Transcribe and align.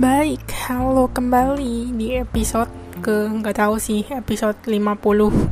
Baik, 0.00 0.48
halo 0.72 1.04
kembali 1.12 1.92
di 2.00 2.16
episode 2.16 2.72
ke 3.04 3.28
nggak 3.28 3.60
tahu 3.60 3.76
sih 3.76 4.08
episode 4.08 4.56
50 4.64 4.88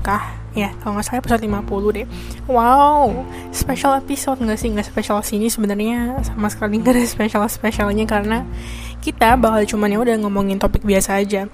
kah? 0.00 0.32
Ya 0.56 0.72
kalau 0.80 0.96
nggak 0.96 1.04
salah 1.04 1.20
episode 1.20 1.44
50 1.44 1.60
deh. 2.00 2.06
Wow 2.48 3.28
special 3.52 4.00
episode 4.00 4.40
nggak 4.40 4.56
sih? 4.56 4.72
Nggak 4.72 4.88
special 4.88 5.20
sini 5.20 5.52
sebenarnya 5.52 6.24
sama 6.24 6.48
sekali 6.48 6.80
nggak 6.80 6.96
ada 6.96 7.04
special 7.04 7.44
specialnya 7.52 8.08
karena 8.08 8.48
kita 9.04 9.36
bakal 9.36 9.76
cuman 9.76 9.92
ya 9.92 9.98
udah 10.08 10.16
ngomongin 10.24 10.56
topik 10.56 10.88
biasa 10.88 11.20
aja. 11.20 11.44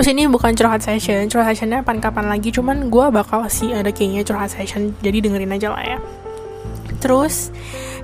Terus 0.00 0.08
ini 0.08 0.24
bukan 0.24 0.56
curhat 0.56 0.80
session 0.80 1.28
curhat 1.28 1.52
sessionnya 1.52 1.84
kapan-kapan 1.84 2.24
lagi 2.24 2.48
cuman 2.56 2.88
gue 2.88 3.06
bakal 3.12 3.44
sih 3.52 3.76
ada 3.76 3.92
kayaknya 3.92 4.24
curhat 4.24 4.48
session 4.48 4.96
jadi 5.04 5.28
dengerin 5.28 5.60
aja 5.60 5.76
lah 5.76 5.84
ya. 5.84 5.98
Terus 7.04 7.52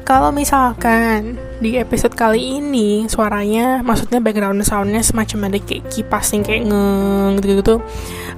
kalau 0.06 0.30
misalkan 0.30 1.34
di 1.58 1.74
episode 1.82 2.14
kali 2.14 2.62
ini 2.62 3.10
suaranya 3.10 3.82
maksudnya 3.82 4.22
background 4.22 4.62
soundnya 4.62 5.02
semacam 5.02 5.50
ada 5.50 5.58
kayak 5.58 5.90
kipas 5.90 6.30
yang 6.30 6.46
kayak 6.46 6.62
ngeng 6.62 7.42
gitu 7.42 7.52
gitu 7.58 7.74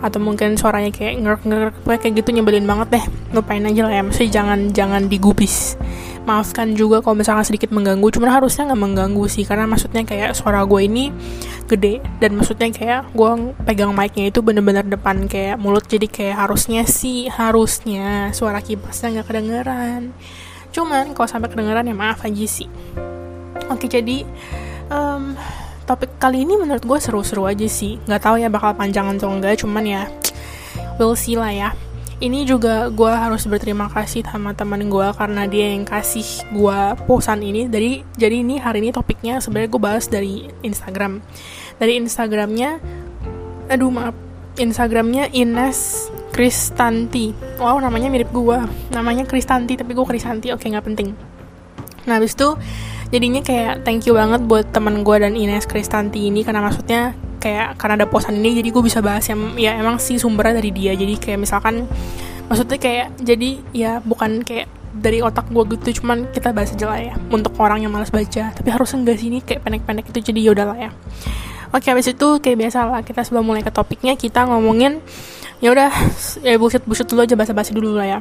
atau 0.01 0.17
mungkin 0.17 0.57
suaranya 0.57 0.89
kayak 0.89 1.21
ngerk 1.21 1.43
ngerk 1.45 1.75
kayak 1.85 2.25
gitu 2.25 2.33
nyebelin 2.33 2.65
banget 2.65 2.89
deh. 2.97 3.05
Lupain 3.37 3.61
aja 3.69 3.85
lah 3.85 4.01
ya 4.01 4.03
maksudnya 4.07 4.33
jangan 4.33 4.73
jangan 4.73 5.13
digubris. 5.13 5.77
Maafkan 6.25 6.73
juga 6.73 7.05
kalau 7.05 7.21
misalkan 7.21 7.45
sedikit 7.45 7.69
mengganggu 7.69 8.17
cuman 8.17 8.41
harusnya 8.41 8.73
nggak 8.73 8.83
mengganggu 8.89 9.25
sih 9.29 9.45
karena 9.45 9.69
maksudnya 9.69 10.09
kayak 10.09 10.33
suara 10.33 10.65
gue 10.65 10.89
ini 10.89 11.13
gede 11.69 12.01
dan 12.17 12.33
maksudnya 12.33 12.73
kayak 12.73 13.13
gue 13.13 13.31
pegang 13.69 13.93
mic-nya 13.93 14.33
itu 14.33 14.41
bener-bener 14.41 14.89
depan 14.89 15.29
kayak 15.29 15.61
mulut 15.61 15.85
jadi 15.85 16.09
kayak 16.09 16.49
harusnya 16.49 16.89
sih 16.89 17.29
harusnya 17.29 18.33
suara 18.33 18.65
kipasnya 18.65 19.21
nggak 19.21 19.27
kedengeran 19.29 20.17
cuman 20.75 21.17
kalau 21.17 21.29
sampai 21.29 21.49
kedengeran 21.51 21.89
ya 21.89 21.97
maaf 21.97 22.25
aja 22.25 22.47
sih. 22.47 22.69
Oke 23.69 23.89
jadi 23.89 24.25
um, 24.89 25.37
topik 25.85 26.17
kali 26.21 26.45
ini 26.45 26.57
menurut 26.61 26.85
gue 26.85 26.99
seru-seru 27.01 27.49
aja 27.49 27.67
sih. 27.69 28.01
Nggak 28.05 28.23
tahu 28.23 28.37
ya 28.41 28.49
bakal 28.53 28.77
panjang 28.77 29.09
atau 29.17 29.33
enggak 29.33 29.61
cuman 29.61 29.85
ya 29.85 30.03
we'll 31.01 31.17
see 31.17 31.37
lah 31.37 31.53
ya. 31.53 31.71
Ini 32.19 32.51
juga 32.51 32.91
gue 32.91 33.13
harus 33.15 33.47
berterima 33.47 33.87
kasih 33.87 34.27
sama 34.27 34.51
teman 34.51 34.91
gue 34.91 35.07
karena 35.15 35.47
dia 35.47 35.71
yang 35.71 35.87
kasih 35.87 36.27
gue 36.51 36.79
posan 37.07 37.47
ini. 37.47 37.71
Dari 37.71 38.03
jadi 38.19 38.43
ini 38.43 38.59
hari 38.59 38.83
ini 38.83 38.91
topiknya 38.91 39.39
sebenarnya 39.39 39.71
gue 39.71 39.83
bahas 39.83 40.05
dari 40.11 40.51
Instagram. 40.67 41.23
Dari 41.79 41.95
Instagramnya 42.03 42.83
aduh 43.71 43.93
maaf. 43.95 44.17
Instagramnya 44.59 45.31
Ines 45.31 46.11
Kristanti. 46.39 47.35
Wow 47.59 47.83
namanya 47.83 48.07
mirip 48.07 48.31
gue 48.31 48.59
namanya 48.95 49.27
Kristanti 49.27 49.75
tapi 49.75 49.91
gue 49.91 50.07
Kristanti 50.07 50.55
oke 50.55 50.63
nggak 50.63 50.87
penting. 50.87 51.11
Nah 52.07 52.23
habis 52.23 52.39
itu 52.39 52.55
jadinya 53.11 53.43
kayak 53.43 53.83
thank 53.83 54.07
you 54.07 54.15
banget 54.15 54.47
buat 54.47 54.71
teman 54.71 55.03
gue 55.03 55.17
dan 55.19 55.35
Ines 55.35 55.67
Kristanti 55.67 56.31
ini. 56.31 56.47
Karena 56.47 56.63
maksudnya 56.63 57.19
kayak 57.43 57.75
karena 57.75 57.99
ada 57.99 58.07
posan 58.07 58.39
ini 58.39 58.63
jadi 58.63 58.71
gue 58.71 58.83
bisa 58.87 59.03
bahas 59.03 59.27
yang 59.27 59.59
ya 59.59 59.75
emang 59.83 59.99
sih 59.99 60.15
sumbernya 60.15 60.63
dari 60.63 60.71
dia. 60.71 60.95
Jadi 60.95 61.19
kayak 61.19 61.43
misalkan 61.43 61.91
maksudnya 62.47 62.79
kayak 62.79 63.19
jadi 63.19 63.51
ya 63.75 63.93
bukan 63.99 64.47
kayak 64.47 64.71
dari 64.95 65.19
otak 65.19 65.51
gue 65.51 65.75
gitu 65.75 66.07
cuman 66.07 66.31
kita 66.31 66.55
bahas 66.55 66.71
aja 66.71 66.87
lah 66.87 67.03
ya 67.03 67.15
untuk 67.35 67.59
orang 67.59 67.83
yang 67.83 67.91
malas 67.91 68.15
baca. 68.15 68.55
Tapi 68.55 68.69
harus 68.71 68.95
enggak 68.95 69.19
ini 69.27 69.43
kayak 69.43 69.67
pendek-pendek 69.67 70.15
itu 70.15 70.31
jadi 70.31 70.55
yaudah 70.55 70.71
lah 70.71 70.79
ya. 70.87 70.91
Oke 71.75 71.91
habis 71.91 72.07
itu 72.07 72.39
kayak 72.39 72.63
biasa 72.63 72.87
lah 72.87 73.03
kita 73.03 73.27
sebelum 73.27 73.43
mulai 73.43 73.67
ke 73.67 73.75
topiknya 73.75 74.15
kita 74.15 74.47
ngomongin 74.47 75.03
ya 75.59 75.75
udah 75.75 75.91
ya 76.47 76.55
bullshit 76.55 76.87
bullshit 76.87 77.09
dulu 77.11 77.27
aja 77.27 77.35
basa-basi 77.35 77.75
dulu 77.75 77.99
lah 77.99 78.19
ya. 78.19 78.21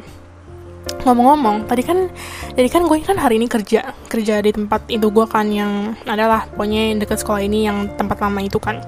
Ngomong-ngomong 0.88 1.68
tadi 1.68 1.84
kan 1.84 2.08
jadi 2.56 2.68
kan 2.72 2.88
gue 2.88 3.04
kan 3.04 3.20
hari 3.20 3.40
ini 3.40 3.52
kerja 3.52 3.92
kerja 4.08 4.40
di 4.40 4.56
tempat 4.56 4.88
itu 4.88 5.08
gue 5.12 5.26
kan 5.28 5.48
yang 5.52 5.96
adalah 6.08 6.48
pokoknya 6.48 6.96
yang 6.96 7.00
deket 7.04 7.20
sekolah 7.24 7.44
ini 7.44 7.68
yang 7.68 7.92
tempat 8.00 8.24
lama 8.24 8.40
itu 8.40 8.56
kan. 8.60 8.80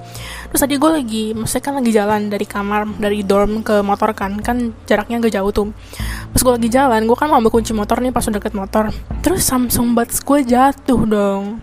Terus 0.52 0.62
tadi 0.64 0.76
gue 0.80 0.92
lagi 0.92 1.24
maksudnya 1.36 1.64
kan 1.64 1.74
lagi 1.80 1.92
jalan 1.92 2.22
dari 2.32 2.46
kamar 2.48 2.82
dari 2.98 3.20
dorm 3.24 3.62
ke 3.68 3.84
motor 3.84 4.16
kan 4.16 4.40
kan 4.40 4.72
jaraknya 4.88 5.20
agak 5.20 5.32
jauh 5.36 5.52
tuh. 5.52 5.68
Pas 6.32 6.40
gue 6.40 6.54
lagi 6.56 6.70
jalan 6.72 7.04
gue 7.04 7.18
kan 7.20 7.28
mau 7.28 7.40
ambil 7.40 7.52
kunci 7.52 7.76
motor 7.76 8.00
nih 8.00 8.16
pas 8.16 8.24
udah 8.24 8.40
deket 8.40 8.56
motor. 8.56 8.84
Terus 9.20 9.44
Samsung 9.44 9.92
Buds 9.92 10.24
gue 10.24 10.40
jatuh 10.48 11.02
dong. 11.04 11.60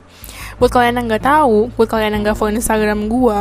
Buat 0.57 0.73
kalian 0.73 1.01
yang 1.01 1.07
nggak 1.09 1.25
tahu 1.25 1.69
buat 1.77 1.89
kalian 1.89 2.17
yang 2.17 2.23
nggak 2.29 2.37
follow 2.37 2.53
Instagram 2.53 3.09
gue 3.09 3.39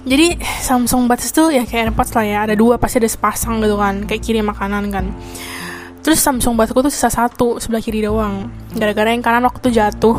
jadi 0.00 0.40
Samsung 0.40 1.04
Buds 1.04 1.28
tuh 1.28 1.52
ya 1.52 1.68
kayak 1.68 1.92
AirPods 1.92 2.12
lah 2.16 2.24
ya. 2.24 2.38
Ada 2.48 2.54
dua 2.56 2.80
pasti 2.80 2.96
ada 3.02 3.10
sepasang 3.10 3.60
gitu 3.60 3.76
kan. 3.76 4.08
Kayak 4.08 4.22
kiri 4.24 4.40
makanan 4.40 4.88
kan. 4.88 5.12
Terus 6.00 6.24
Samsung 6.24 6.56
Buds 6.56 6.72
tuh 6.72 6.88
sisa 6.88 7.12
satu 7.12 7.60
sebelah 7.60 7.84
kiri 7.84 8.00
doang. 8.00 8.48
Gara-gara 8.72 9.12
yang 9.12 9.20
kanan 9.20 9.44
waktu 9.44 9.68
jatuh 9.68 10.16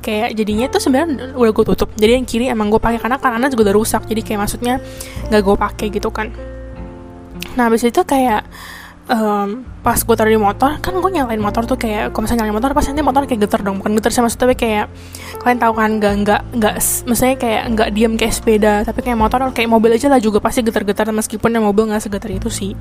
kayak 0.00 0.32
jadinya 0.32 0.72
tuh 0.72 0.80
sebenarnya 0.80 1.36
udah 1.36 1.52
gue 1.52 1.64
tutup. 1.68 1.92
Jadi 2.00 2.12
yang 2.16 2.24
kiri 2.24 2.48
emang 2.48 2.72
gue 2.72 2.80
pakai 2.80 2.96
karena 2.96 3.20
kanan 3.20 3.52
juga 3.52 3.68
udah 3.68 3.76
rusak. 3.76 4.02
Jadi 4.08 4.20
kayak 4.24 4.40
maksudnya 4.48 4.80
nggak 5.28 5.42
gue 5.44 5.56
pakai 5.60 5.86
gitu 5.92 6.08
kan. 6.08 6.32
Nah 7.60 7.68
habis 7.68 7.84
itu 7.84 8.00
kayak 8.00 8.48
um, 9.08 9.64
pas 9.80 9.96
gue 9.96 10.14
taruh 10.14 10.32
di 10.32 10.40
motor 10.40 10.76
kan 10.78 10.92
gue 10.92 11.10
nyalain 11.10 11.40
motor 11.40 11.64
tuh 11.64 11.80
kayak 11.80 12.12
kalau 12.12 12.28
misalnya 12.28 12.44
nyalain 12.44 12.56
motor 12.60 12.70
pas 12.76 12.84
nanti 12.84 13.02
motor 13.02 13.22
kayak 13.24 13.40
getar 13.48 13.60
dong. 13.64 13.80
Bukan 13.80 13.92
getar 13.96 14.12
sih 14.12 14.20
maksudnya 14.20 14.44
tapi 14.44 14.54
kayak 14.54 14.86
kalian 15.42 15.58
tahu 15.58 15.72
kan 15.74 15.90
nggak 15.98 16.14
nggak 16.24 16.40
nggak 16.60 16.74
maksudnya 17.08 17.36
kayak 17.40 17.62
nggak 17.74 17.88
diam 17.96 18.12
kayak 18.14 18.34
sepeda 18.36 18.74
tapi 18.84 19.00
kayak 19.00 19.18
motor 19.18 19.40
kayak 19.50 19.68
mobil 19.72 19.90
aja 19.96 20.06
lah 20.12 20.20
juga 20.20 20.38
pasti 20.38 20.60
getar-getar 20.60 21.08
meskipun 21.10 21.50
yang 21.50 21.64
mobil 21.64 21.88
nggak 21.88 22.04
segetar 22.04 22.30
itu 22.30 22.48
sih. 22.52 22.72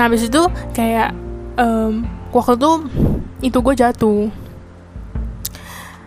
Nah 0.00 0.08
habis 0.08 0.24
itu 0.26 0.42
kayak 0.72 1.12
um, 1.60 2.08
waktu 2.32 2.56
itu 2.56 2.70
itu 3.52 3.58
gue 3.60 3.74
jatuh. 3.76 4.32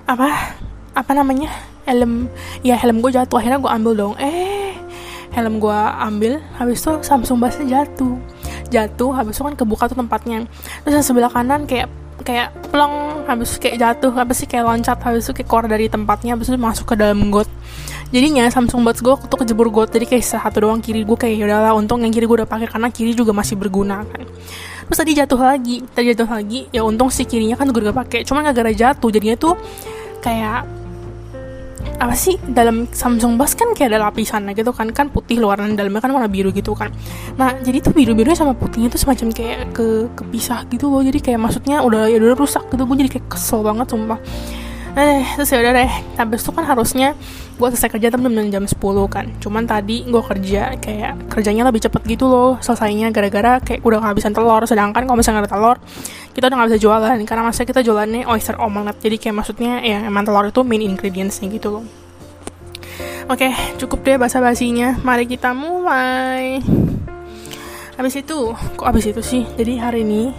Apa 0.09 0.57
apa 0.91 1.11
namanya 1.15 1.47
helm 1.87 2.27
ya 2.67 2.75
helm 2.75 2.99
gue 2.99 3.15
jatuh 3.15 3.39
akhirnya 3.39 3.61
gue 3.61 3.71
ambil 3.71 3.93
dong. 3.93 4.13
Eh 4.17 4.75
helm 5.31 5.63
gue 5.63 5.79
ambil 6.01 6.43
habis 6.59 6.83
itu 6.83 6.91
Samsung 6.99 7.39
bassnya 7.39 7.79
jatuh 7.79 8.19
jatuh 8.71 9.11
habis 9.11 9.35
itu 9.35 9.43
kan 9.43 9.55
kebuka 9.59 9.91
tuh 9.91 9.99
tempatnya. 9.99 10.47
Terus 10.87 10.93
yang 10.97 11.05
sebelah 11.05 11.31
kanan 11.31 11.67
kayak 11.67 11.91
kayak 12.21 12.53
plong 12.69 13.25
habis 13.25 13.57
kayak 13.57 13.81
jatuh 13.81 14.13
habis 14.13 14.45
sih 14.45 14.47
kayak 14.47 14.65
loncat 14.65 14.97
habis 15.01 15.25
itu 15.27 15.41
kayak 15.41 15.49
keluar 15.49 15.65
dari 15.67 15.89
tempatnya 15.89 16.37
habis 16.37 16.47
itu 16.47 16.57
masuk 16.57 16.93
ke 16.93 16.95
dalam 16.95 17.29
got. 17.33 17.49
Jadinya 18.11 18.43
Samsung 18.51 18.83
Buds 18.83 18.99
gue 18.99 19.15
tuh 19.27 19.37
kejebur 19.41 19.67
got 19.73 19.89
jadi 19.91 20.05
kayak 20.07 20.23
satu 20.23 20.67
doang 20.67 20.79
kiri 20.79 21.03
gue 21.03 21.17
kayak 21.17 21.35
yaudahlah 21.41 21.75
untung 21.75 22.03
yang 22.03 22.13
kiri 22.13 22.29
gue 22.29 22.37
udah 22.43 22.49
pakai 22.49 22.67
karena 22.69 22.87
kiri 22.93 23.11
juga 23.17 23.35
masih 23.35 23.59
berguna 23.59 24.05
kan. 24.05 24.23
Terus 24.87 24.97
tadi 24.97 25.11
jatuh 25.15 25.39
lagi 25.39 25.75
tadi 25.91 26.05
jatuh 26.13 26.29
lagi 26.29 26.59
ya 26.69 26.81
untung 26.83 27.09
si 27.09 27.23
kirinya 27.25 27.55
kan 27.59 27.67
gue 27.71 27.81
udah 27.81 27.95
pakai 27.95 28.23
cuman 28.27 28.51
gak 28.51 28.55
gara 28.59 28.71
jatuh 28.71 29.09
jadinya 29.09 29.37
tuh 29.39 29.55
kayak 30.21 30.80
apa 31.99 32.15
sih? 32.17 32.37
Dalam 32.41 32.89
Samsung 32.89 33.37
Buds 33.37 33.53
kan 33.53 33.73
kayak 33.77 33.93
ada 33.93 34.09
lapisan 34.09 34.47
gitu 34.53 34.71
kan. 34.73 34.89
Kan 34.91 35.13
putih 35.13 35.41
luaran 35.41 35.77
dalamnya 35.77 36.01
kan 36.01 36.11
warna 36.13 36.29
biru 36.31 36.49
gitu 36.55 36.73
kan. 36.73 36.89
Nah 37.37 37.57
jadi 37.61 37.81
tuh 37.83 37.93
biru 37.93 38.17
birunya 38.17 38.37
sama 38.37 38.57
putihnya 38.57 38.89
tuh 38.91 39.01
semacam 39.01 39.33
kayak 39.33 39.75
ke 39.75 40.09
kepisah 40.17 40.65
gitu 40.69 40.89
loh. 40.89 41.01
Jadi 41.01 41.19
kayak 41.21 41.39
maksudnya 41.41 41.83
udah 41.85 42.09
ya 42.09 42.17
udah 42.21 42.37
rusak 42.37 42.65
gitu. 42.69 42.83
Gue 42.85 42.97
jadi 43.05 43.11
kayak 43.19 43.27
kesel 43.31 43.61
banget 43.61 43.87
sumpah. 43.91 44.19
Eh 44.91 45.23
terus 45.39 45.49
ya 45.51 45.59
udah 45.63 45.73
deh. 45.77 45.91
Habis 46.19 46.41
itu 46.43 46.51
kan 46.51 46.63
harusnya 46.67 47.09
gue 47.57 47.67
selesai 47.75 47.91
kerja 47.93 48.07
temen 48.09 48.31
jam 48.49 48.63
10 48.65 48.75
kan. 49.11 49.25
Cuman 49.37 49.63
tadi 49.67 50.03
gue 50.07 50.21
kerja 50.23 50.75
kayak 50.79 51.29
kerjanya 51.29 51.67
lebih 51.67 51.83
cepet 51.83 52.01
gitu 52.17 52.25
loh 52.27 52.57
selesainya 52.59 53.13
gara-gara 53.13 53.61
kayak 53.61 53.85
udah 53.85 53.99
kehabisan 54.01 54.33
telur. 54.33 54.63
Sedangkan 54.65 55.05
kalau 55.05 55.17
misalnya 55.17 55.45
ada 55.45 55.51
telur 55.51 55.77
kita 56.31 56.47
udah 56.47 56.57
gak 56.63 56.69
bisa 56.73 56.79
jualan. 56.81 57.17
Karena 57.27 57.43
masa 57.45 57.61
kita 57.67 57.81
jualannya 57.85 58.25
oyster 58.25 58.57
omelet 58.57 58.97
jadi 58.99 59.15
kayak 59.21 59.35
maksudnya 59.35 59.83
ya 59.83 60.05
emang 60.05 60.25
telur 60.25 60.47
itu 60.47 60.61
main 60.65 60.81
ingredientsnya 60.81 61.47
gitu 61.53 61.79
loh. 61.79 61.85
Oke 63.29 63.53
cukup 63.77 64.03
deh 64.03 64.17
basa 64.17 64.41
basinya 64.41 64.97
mari 65.05 65.29
kita 65.29 65.53
mulai. 65.53 66.59
Habis 67.95 68.25
itu 68.25 68.57
kok 68.79 68.87
habis 68.89 69.05
itu 69.05 69.21
sih? 69.21 69.43
Jadi 69.45 69.77
hari 69.77 70.01
ini 70.01 70.33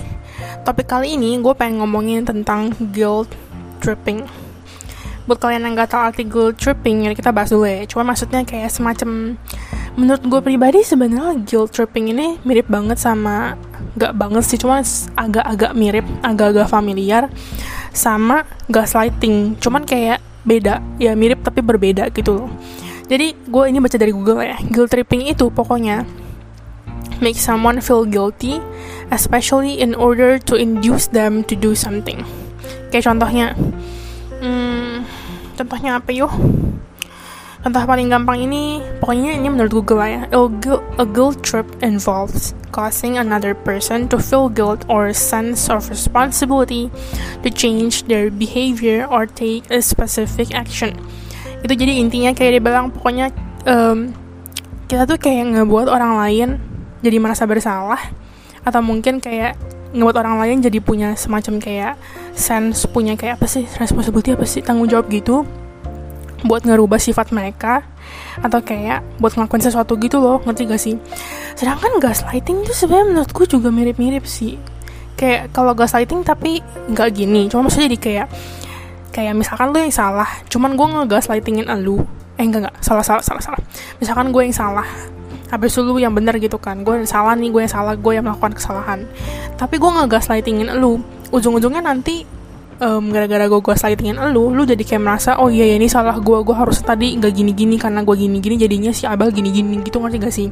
topik 0.67 0.91
kali 0.91 1.15
ini 1.15 1.39
gue 1.39 1.55
pengen 1.55 1.79
ngomongin 1.79 2.27
tentang 2.27 2.75
guilt 2.91 3.31
tripping 3.79 4.27
buat 5.27 5.39
kalian 5.39 5.63
yang 5.67 5.79
gak 5.79 5.95
tahu 5.95 6.03
arti 6.03 6.25
guilt 6.27 6.59
tripping 6.59 7.07
ya 7.07 7.15
kita 7.15 7.31
bahas 7.31 7.55
dulu 7.55 7.67
ya. 7.67 7.87
Cuma 7.87 8.03
maksudnya 8.03 8.43
kayak 8.43 8.71
semacam 8.71 9.39
menurut 9.95 10.23
gue 10.25 10.41
pribadi 10.41 10.81
sebenarnya 10.83 11.45
guilt 11.45 11.71
tripping 11.77 12.17
ini 12.17 12.41
mirip 12.49 12.67
banget 12.67 12.97
sama 12.97 13.61
gak 13.93 14.17
banget 14.17 14.45
sih 14.49 14.57
cuma 14.57 14.81
agak-agak 15.21 15.77
mirip 15.77 16.07
agak-agak 16.25 16.65
familiar 16.73 17.29
sama 17.93 18.49
gaslighting 18.73 19.61
cuman 19.61 19.85
kayak 19.85 20.25
beda 20.49 20.81
ya 20.97 21.13
mirip 21.13 21.45
tapi 21.45 21.61
berbeda 21.63 22.09
gitu 22.11 22.35
loh. 22.45 22.51
Jadi 23.07 23.37
gue 23.37 23.65
ini 23.69 23.79
baca 23.79 23.97
dari 24.01 24.11
Google 24.11 24.41
ya 24.43 24.57
guilt 24.73 24.91
tripping 24.91 25.29
itu 25.29 25.53
pokoknya 25.53 26.09
make 27.21 27.39
someone 27.39 27.79
feel 27.79 28.09
guilty 28.09 28.59
especially 29.13 29.79
in 29.79 29.93
order 29.93 30.41
to 30.41 30.57
induce 30.57 31.07
them 31.13 31.45
to 31.45 31.55
do 31.55 31.77
something. 31.77 32.25
Kayak 32.89 33.13
contohnya 33.13 33.53
hmm, 34.41 34.92
contohnya 35.57 36.01
apa 36.01 36.11
yuk 36.13 36.33
contoh 37.63 37.83
paling 37.87 38.11
gampang 38.11 38.43
ini 38.43 38.83
pokoknya 38.99 39.39
ini 39.39 39.47
menurut 39.47 39.71
Google 39.71 40.03
ya. 40.03 40.27
A 40.35 40.41
guilt, 40.51 40.83
a 40.99 41.07
guilt 41.07 41.47
trip 41.47 41.67
involves 41.79 42.59
causing 42.75 43.15
another 43.15 43.55
person 43.55 44.11
to 44.11 44.19
feel 44.19 44.51
guilt 44.51 44.83
or 44.91 45.15
sense 45.15 45.71
of 45.71 45.87
responsibility 45.87 46.91
to 47.47 47.49
change 47.55 48.03
their 48.11 48.35
behavior 48.35 49.07
or 49.07 49.31
take 49.31 49.63
a 49.71 49.79
specific 49.79 50.51
action. 50.51 50.99
Itu 51.63 51.79
jadi 51.79 52.03
intinya 52.03 52.35
kayak 52.35 52.59
dia 52.59 52.63
bilang 52.63 52.91
pokoknya 52.91 53.31
um, 53.71 54.11
kita 54.91 55.07
tuh 55.07 55.17
kayak 55.23 55.55
ngebuat 55.55 55.87
orang 55.87 56.19
lain 56.19 56.49
jadi 56.99 57.23
merasa 57.23 57.47
bersalah 57.47 58.11
atau 58.67 58.83
mungkin 58.83 59.23
kayak 59.23 59.55
ngebuat 59.93 60.17
orang 60.25 60.37
lain 60.41 60.65
jadi 60.65 60.79
punya 60.81 61.13
semacam 61.15 61.61
kayak 61.61 61.95
sense 62.33 62.89
punya 62.89 63.13
kayak 63.13 63.37
apa 63.37 63.47
sih 63.49 63.69
responsibility 63.77 64.33
apa 64.33 64.49
sih 64.49 64.65
tanggung 64.65 64.89
jawab 64.89 65.13
gitu 65.13 65.45
buat 66.43 66.67
ngerubah 66.67 66.99
sifat 66.99 67.31
mereka 67.31 67.87
atau 68.43 68.59
kayak 68.61 69.05
buat 69.23 69.35
ngelakuin 69.39 69.63
sesuatu 69.63 69.95
gitu 69.99 70.19
loh 70.19 70.43
ngerti 70.43 70.63
gak 70.67 70.83
sih? 70.83 70.95
Sedangkan 71.55 72.03
gaslighting 72.03 72.67
tuh 72.67 72.75
sebenarnya 72.75 73.07
menurutku 73.15 73.47
juga 73.47 73.71
mirip-mirip 73.71 74.27
sih. 74.27 74.59
Kayak 75.15 75.55
kalau 75.55 75.73
gaslighting 75.79 76.27
tapi 76.27 76.59
nggak 76.91 77.09
gini 77.15 77.47
cuma 77.47 77.71
maksudnya 77.71 77.95
jadi 77.95 77.99
kayak 78.01 78.27
kayak 79.15 79.35
misalkan 79.39 79.71
lu 79.71 79.79
yang 79.79 79.95
salah 79.95 80.27
cuman 80.51 80.75
gue 80.75 80.87
ngegaslightingin 80.87 81.71
elu. 81.71 82.03
Eh 82.41 82.45
enggak 82.49 82.67
enggak 82.67 82.77
salah 82.83 83.05
salah 83.07 83.23
salah 83.23 83.43
salah. 83.45 83.61
Misalkan 84.03 84.35
gue 84.35 84.43
yang 84.43 84.57
salah 84.57 84.89
habis 85.53 85.77
itu 85.77 85.85
lu 85.85 86.01
yang 86.01 86.17
benar 86.17 86.41
gitu 86.41 86.57
kan. 86.57 86.81
Gue 86.81 87.05
salah 87.05 87.37
nih 87.37 87.53
gue 87.53 87.61
yang 87.69 87.73
salah 87.73 87.93
gue 87.93 88.13
yang 88.17 88.25
melakukan 88.25 88.57
kesalahan. 88.57 89.05
Tapi 89.61 89.77
gue 89.77 89.91
ngegaslightingin 89.93 90.73
elu 90.73 90.97
ujung-ujungnya 91.29 91.85
nanti 91.85 92.25
um, 92.81 93.13
gara-gara 93.13 93.45
gue 93.53 93.61
gaslightingin 93.61 94.17
elu 94.17 94.53
lu 94.57 94.65
jadi 94.65 94.81
kayak 94.81 95.03
merasa 95.05 95.37
oh 95.37 95.53
iya, 95.53 95.69
iya 95.69 95.77
ini 95.77 95.93
salah 95.93 96.17
gue 96.17 96.39
gue 96.41 96.57
harus 96.57 96.81
tadi 96.81 97.17
nggak 97.21 97.33
gini-gini 97.37 97.77
karena 97.77 98.01
gue 98.01 98.17
gini-gini 98.17 98.57
jadinya 98.57 98.91
si 98.97 99.05
Abel 99.05 99.29
gini-gini. 99.29 99.85
Gitu 99.85 100.01
ngerti 100.01 100.17
gak 100.17 100.33
sih? 100.33 100.49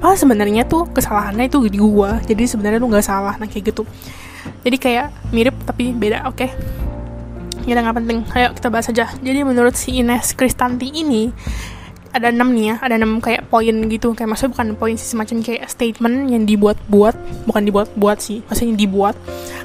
Padahal 0.00 0.16
sebenarnya 0.16 0.64
tuh 0.64 0.88
kesalahannya 0.88 1.52
itu 1.52 1.60
di 1.68 1.76
gue 1.76 2.10
jadi 2.24 2.42
sebenarnya 2.48 2.80
lu 2.80 2.88
nggak 2.88 3.04
salah. 3.04 3.36
Nah 3.36 3.44
kayak 3.44 3.76
gitu. 3.76 3.84
Jadi 4.64 4.76
kayak 4.80 5.12
mirip 5.36 5.52
tapi 5.68 5.92
beda 5.92 6.24
oke? 6.24 6.40
Okay? 6.40 6.50
ya 7.68 7.76
nggak 7.76 7.98
penting. 8.02 8.18
Ayo 8.32 8.48
kita 8.56 8.68
bahas 8.72 8.88
aja. 8.88 9.12
Jadi 9.20 9.40
menurut 9.44 9.76
si 9.76 10.00
Ines 10.00 10.32
Kristanti 10.32 10.88
ini 10.90 11.28
ada 12.10 12.34
enam 12.34 12.50
nih 12.50 12.74
ya 12.74 12.76
ada 12.82 12.94
enam 12.98 13.22
kayak 13.22 13.46
poin 13.46 13.74
gitu. 13.86 14.18
Kayak 14.18 14.34
maksudnya 14.34 14.52
bukan 14.58 14.68
poin 14.74 14.94
sih 14.98 15.06
semacam 15.06 15.36
kayak 15.46 15.70
statement 15.70 16.30
yang 16.30 16.44
dibuat-buat. 16.44 17.14
Bukan 17.46 17.62
dibuat-buat 17.66 18.18
sih 18.18 18.42
maksudnya 18.46 18.74
dibuat 18.74 19.14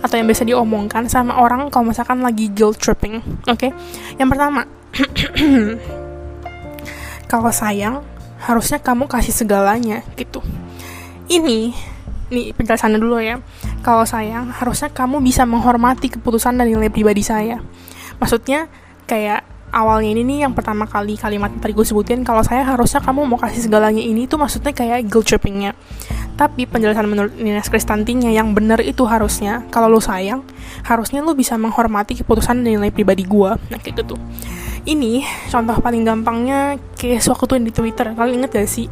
atau 0.06 0.21
yang 0.21 0.30
biasa 0.30 0.45
diomongkan 0.45 1.09
sama 1.09 1.42
orang 1.42 1.74
kalau 1.74 1.89
misalkan 1.89 2.21
lagi 2.21 2.53
guilt 2.53 2.77
tripping 2.77 3.25
oke? 3.50 3.57
Okay? 3.57 3.74
yang 4.21 4.30
pertama 4.30 4.69
kalau 7.31 7.50
sayang 7.50 8.06
harusnya 8.45 8.77
kamu 8.77 9.09
kasih 9.09 9.33
segalanya 9.33 10.06
gitu. 10.13 10.45
Ini 11.25 11.74
nih 12.30 12.53
penjelasannya 12.53 13.01
dulu 13.01 13.18
ya. 13.21 13.41
Kalau 13.81 14.06
sayang 14.06 14.53
harusnya 14.53 14.94
kamu 14.94 15.21
bisa 15.21 15.45
menghormati 15.45 16.13
keputusan 16.13 16.57
dan 16.57 16.69
nilai 16.69 16.94
pribadi 16.94 17.25
saya. 17.25 17.62
Maksudnya 18.21 18.69
kayak 19.09 19.54
awalnya 19.75 20.16
ini 20.16 20.24
nih 20.24 20.38
yang 20.48 20.56
pertama 20.56 20.88
kali 20.88 21.19
kalimat 21.19 21.51
yang 21.51 21.60
tadi 21.60 21.75
gue 21.75 21.83
sebutin 21.83 22.24
kalau 22.24 22.39
saya 22.48 22.63
harusnya 22.63 23.04
kamu 23.04 23.27
mau 23.27 23.36
kasih 23.36 23.68
segalanya 23.68 24.00
ini 24.00 24.24
tuh 24.24 24.39
maksudnya 24.39 24.72
kayak 24.72 25.12
guilt 25.12 25.27
trippingnya. 25.27 25.75
Tapi 26.36 26.68
penjelasan 26.68 27.07
menurut 27.07 27.36
Nines 27.36 27.68
Kristantinya 27.68 28.31
yang 28.31 28.56
benar 28.56 28.80
itu 28.80 29.04
harusnya 29.07 29.68
kalau 29.72 29.88
lo 29.88 30.00
sayang 30.04 30.44
harusnya 30.88 31.24
lo 31.24 31.31
bisa 31.31 31.56
menghormati 31.56 32.16
keputusan 32.19 32.60
dan 32.63 32.75
nilai 32.75 32.92
pribadi 32.92 33.24
gue 33.24 33.51
nah 33.72 33.80
kayak 33.80 34.04
gitu 34.04 34.19
ini 34.86 35.25
contoh 35.50 35.80
paling 35.81 36.06
gampangnya 36.06 36.77
kayak 36.94 37.25
waktu 37.25 37.44
itu 37.44 37.56
di 37.57 37.74
Twitter. 37.74 38.07
Kalian 38.13 38.45
inget 38.45 38.51
gak 38.54 38.69
sih? 38.69 38.88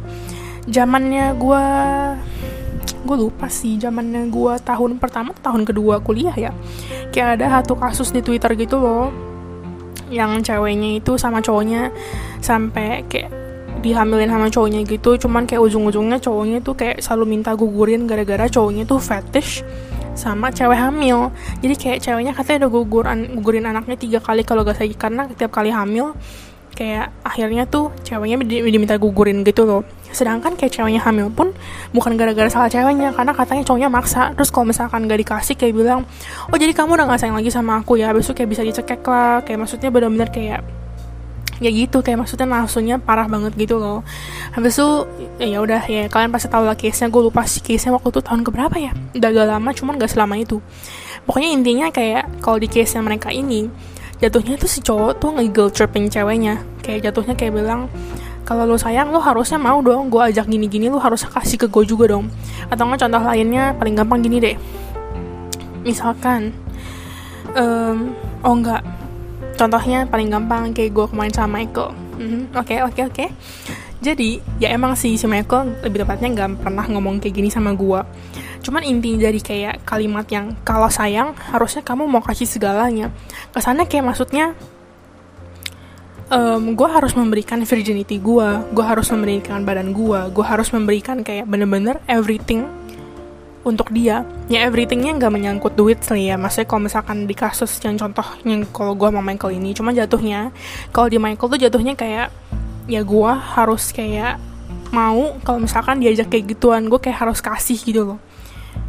Zamannya 0.66 1.38
gue 1.38 1.64
gue 3.04 3.16
lupa 3.20 3.52
sih 3.52 3.76
zamannya 3.76 4.32
gue 4.32 4.52
tahun 4.64 4.96
pertama 4.96 5.36
tahun 5.38 5.62
kedua 5.62 6.02
kuliah 6.02 6.34
ya. 6.34 6.50
Kayak 7.14 7.38
ada 7.38 7.60
satu 7.60 7.78
kasus 7.78 8.10
di 8.10 8.26
Twitter 8.26 8.50
gitu 8.58 8.82
loh 8.82 9.33
yang 10.14 10.38
ceweknya 10.40 11.02
itu 11.02 11.18
sama 11.18 11.42
cowoknya 11.42 11.90
sampai 12.38 13.02
kayak 13.10 13.34
dihamilin 13.82 14.30
sama 14.30 14.46
cowoknya 14.48 14.86
gitu. 14.86 15.18
Cuman 15.18 15.44
kayak 15.44 15.60
ujung-ujungnya 15.60 16.22
cowoknya 16.22 16.58
tuh 16.62 16.78
kayak 16.78 17.02
selalu 17.02 17.36
minta 17.36 17.52
gugurin 17.58 18.06
gara-gara 18.06 18.46
cowoknya 18.46 18.86
tuh 18.86 19.02
fetish 19.02 19.66
sama 20.14 20.54
cewek 20.54 20.78
hamil. 20.78 21.34
Jadi 21.58 21.74
kayak 21.74 21.98
ceweknya 22.00 22.32
katanya 22.32 22.64
udah 22.64 22.70
guguran 22.70 23.18
gugurin 23.34 23.66
anaknya 23.66 23.98
tiga 23.98 24.18
kali 24.22 24.46
kalau 24.46 24.62
gak 24.62 24.78
sakit 24.78 24.96
karena 24.96 25.26
setiap 25.26 25.50
kali 25.50 25.74
hamil 25.74 26.14
kayak 26.74 27.14
akhirnya 27.22 27.64
tuh 27.70 27.94
ceweknya 28.02 28.42
diminta 28.42 28.98
gugurin 28.98 29.46
gitu 29.46 29.62
loh 29.62 29.82
sedangkan 30.14 30.54
kayak 30.54 30.72
ceweknya 30.72 31.02
hamil 31.02 31.28
pun 31.28 31.50
bukan 31.90 32.14
gara-gara 32.14 32.46
salah 32.46 32.70
ceweknya 32.70 33.10
karena 33.12 33.34
katanya 33.34 33.62
cowoknya 33.66 33.90
maksa. 33.90 34.30
Terus 34.38 34.48
kalau 34.54 34.70
misalkan 34.70 35.10
gak 35.10 35.20
dikasih 35.20 35.54
kayak 35.58 35.74
bilang 35.74 36.00
oh 36.48 36.56
jadi 36.56 36.70
kamu 36.72 36.94
udah 36.94 37.04
gak 37.10 37.20
sayang 37.20 37.36
lagi 37.36 37.50
sama 37.50 37.82
aku 37.82 37.98
ya? 37.98 38.14
Itu 38.14 38.32
kayak 38.32 38.48
bisa 38.48 38.62
dicekek 38.62 39.02
lah. 39.04 39.42
Kayak 39.42 39.66
maksudnya 39.66 39.90
benar-benar 39.90 40.30
kayak 40.30 40.62
ya 41.58 41.70
gitu. 41.70 42.00
Kayak 42.00 42.26
maksudnya 42.26 42.46
nafsunya 42.46 42.96
parah 43.02 43.26
banget 43.26 43.52
gitu 43.58 43.82
loh. 43.82 44.06
Habis 44.54 44.78
itu 44.78 44.88
ya 45.42 45.58
udah 45.58 45.82
ya 45.84 46.06
kalian 46.06 46.30
pasti 46.30 46.48
tahu 46.48 46.64
lah 46.64 46.78
case 46.78 47.02
nya 47.02 47.10
gue 47.10 47.22
lupa 47.22 47.42
sih 47.44 47.60
case 47.60 47.90
nya 47.90 47.92
waktu 47.98 48.08
itu 48.14 48.20
tahun 48.22 48.40
keberapa 48.46 48.76
ya? 48.78 48.92
Udah 49.12 49.28
gak 49.34 49.46
lama 49.50 49.70
cuman 49.74 49.92
gak 49.98 50.10
selama 50.14 50.34
itu. 50.38 50.62
Pokoknya 51.26 51.50
intinya 51.50 51.86
kayak 51.90 52.40
kalau 52.44 52.62
di 52.62 52.68
case 52.70 52.94
nya 52.94 53.02
mereka 53.02 53.34
ini 53.34 53.66
jatuhnya 54.22 54.56
tuh 54.56 54.70
si 54.70 54.80
cowok 54.80 55.12
tuh 55.20 55.30
nge 55.36 55.74
tripping 55.74 56.06
ceweknya. 56.08 56.62
Kayak 56.80 57.10
jatuhnya 57.10 57.34
kayak 57.34 57.52
bilang 57.56 57.90
kalau 58.44 58.68
lo 58.68 58.76
sayang 58.76 59.08
lo 59.08 59.20
harusnya 59.20 59.56
mau 59.56 59.80
dong 59.80 60.12
gue 60.12 60.20
ajak 60.20 60.46
gini-gini 60.46 60.92
lo 60.92 61.00
harus 61.00 61.24
kasih 61.24 61.56
ke 61.56 61.66
gue 61.66 61.84
juga 61.88 62.12
dong. 62.12 62.28
Atau 62.68 62.84
nggak 62.84 63.08
contoh 63.08 63.22
lainnya 63.24 63.72
paling 63.74 63.94
gampang 63.96 64.20
gini 64.20 64.36
deh. 64.38 64.56
Misalkan 65.82 66.52
um, 67.56 68.12
oh 68.44 68.54
enggak 68.54 68.84
contohnya 69.56 70.04
paling 70.04 70.28
gampang 70.28 70.76
kayak 70.76 70.92
gue 70.92 71.06
kemarin 71.08 71.32
sama 71.32 71.60
Michael. 71.60 71.90
Mhm, 72.20 72.40
oke 72.52 72.74
oke 72.92 73.00
oke. 73.08 73.26
Jadi 74.04 74.36
ya 74.60 74.68
emang 74.76 74.92
sih 74.92 75.16
si 75.16 75.24
Michael 75.24 75.80
lebih 75.80 76.04
tepatnya 76.04 76.28
nggak 76.28 76.60
pernah 76.60 76.84
ngomong 76.84 77.24
kayak 77.24 77.34
gini 77.40 77.48
sama 77.48 77.72
gue 77.72 78.00
cuman 78.64 78.80
inti 78.80 79.20
dari 79.20 79.44
kayak 79.44 79.84
kalimat 79.84 80.24
yang 80.32 80.56
kalau 80.64 80.88
sayang 80.88 81.36
harusnya 81.52 81.84
kamu 81.84 82.08
mau 82.08 82.24
kasih 82.24 82.48
segalanya. 82.48 83.12
Kesannya 83.52 83.84
kayak 83.84 84.08
maksudnya 84.08 84.56
um, 86.34 86.74
gue 86.74 86.88
harus 86.90 87.14
memberikan 87.14 87.62
virginity 87.62 88.18
gue 88.18 88.48
gue 88.74 88.84
harus 88.84 89.06
memberikan 89.14 89.62
badan 89.62 89.94
gue 89.94 90.20
gue 90.34 90.44
harus 90.44 90.68
memberikan 90.74 91.22
kayak 91.22 91.46
bener-bener 91.46 92.02
everything 92.10 92.66
untuk 93.64 93.88
dia. 93.96 94.28
Ya 94.52 94.68
everythingnya 94.68 95.16
nggak 95.16 95.32
menyangkut 95.32 95.72
duit 95.72 96.04
sih 96.04 96.28
ya. 96.28 96.36
Maksudnya 96.36 96.68
kalau 96.68 96.84
misalkan 96.84 97.24
di 97.24 97.32
kasus 97.32 97.80
yang 97.80 97.96
contohnya 97.96 98.60
kalau 98.70 98.92
gue 98.92 99.08
sama 99.08 99.24
Michael 99.24 99.56
ini 99.56 99.72
cuma 99.72 99.90
jatuhnya 99.96 100.52
kalau 100.92 101.08
di 101.08 101.16
Michael 101.16 101.48
tuh 101.48 101.60
jatuhnya 101.64 101.96
kayak 101.96 102.28
ya 102.84 103.00
gue 103.00 103.32
harus 103.56 103.88
kayak 103.90 104.36
mau 104.92 105.40
kalau 105.42 105.64
misalkan 105.64 105.98
diajak 105.98 106.28
kayak 106.28 106.54
gituan 106.54 106.92
gue 106.92 107.00
kayak 107.00 107.24
harus 107.24 107.40
kasih 107.40 107.80
gitu 107.80 108.04
loh. 108.04 108.20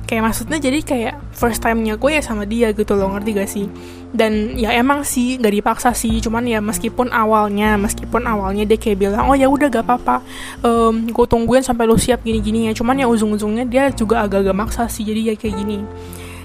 Kayak 0.06 0.30
maksudnya 0.30 0.60
jadi 0.62 0.80
kayak 0.86 1.16
first 1.34 1.64
time-nya 1.66 1.98
gue 1.98 2.12
ya 2.14 2.22
sama 2.22 2.46
dia 2.46 2.70
gitu 2.75 2.94
loh 2.94 3.10
ngerti 3.16 3.32
gak 3.34 3.50
sih 3.50 3.66
dan 4.15 4.55
ya 4.55 4.72
emang 4.72 5.03
sih 5.03 5.36
gak 5.36 5.51
dipaksa 5.51 5.91
sih. 5.91 6.24
Cuman 6.24 6.48
ya 6.48 6.63
meskipun 6.63 7.12
awalnya 7.12 7.75
meskipun 7.75 8.24
awalnya 8.25 8.63
dia 8.63 8.79
kayak 8.79 8.98
bilang 8.98 9.27
oh 9.27 9.36
ya 9.36 9.51
udah 9.51 9.67
gak 9.67 9.84
apa-apa. 9.84 10.24
Um, 10.63 11.12
gue 11.12 11.25
tungguin 11.27 11.62
sampai 11.62 11.86
lu 11.86 12.00
siap 12.00 12.24
gini-gini 12.24 12.72
ya. 12.72 12.74
Cuman 12.74 12.95
ya 12.95 13.05
ujung-ujungnya 13.12 13.67
dia 13.67 13.91
juga 13.91 14.24
agak-agak 14.24 14.55
maksa 14.55 14.88
sih 14.88 15.03
jadi 15.03 15.31
ya 15.31 15.34
kayak 15.36 15.55
gini. 15.60 15.84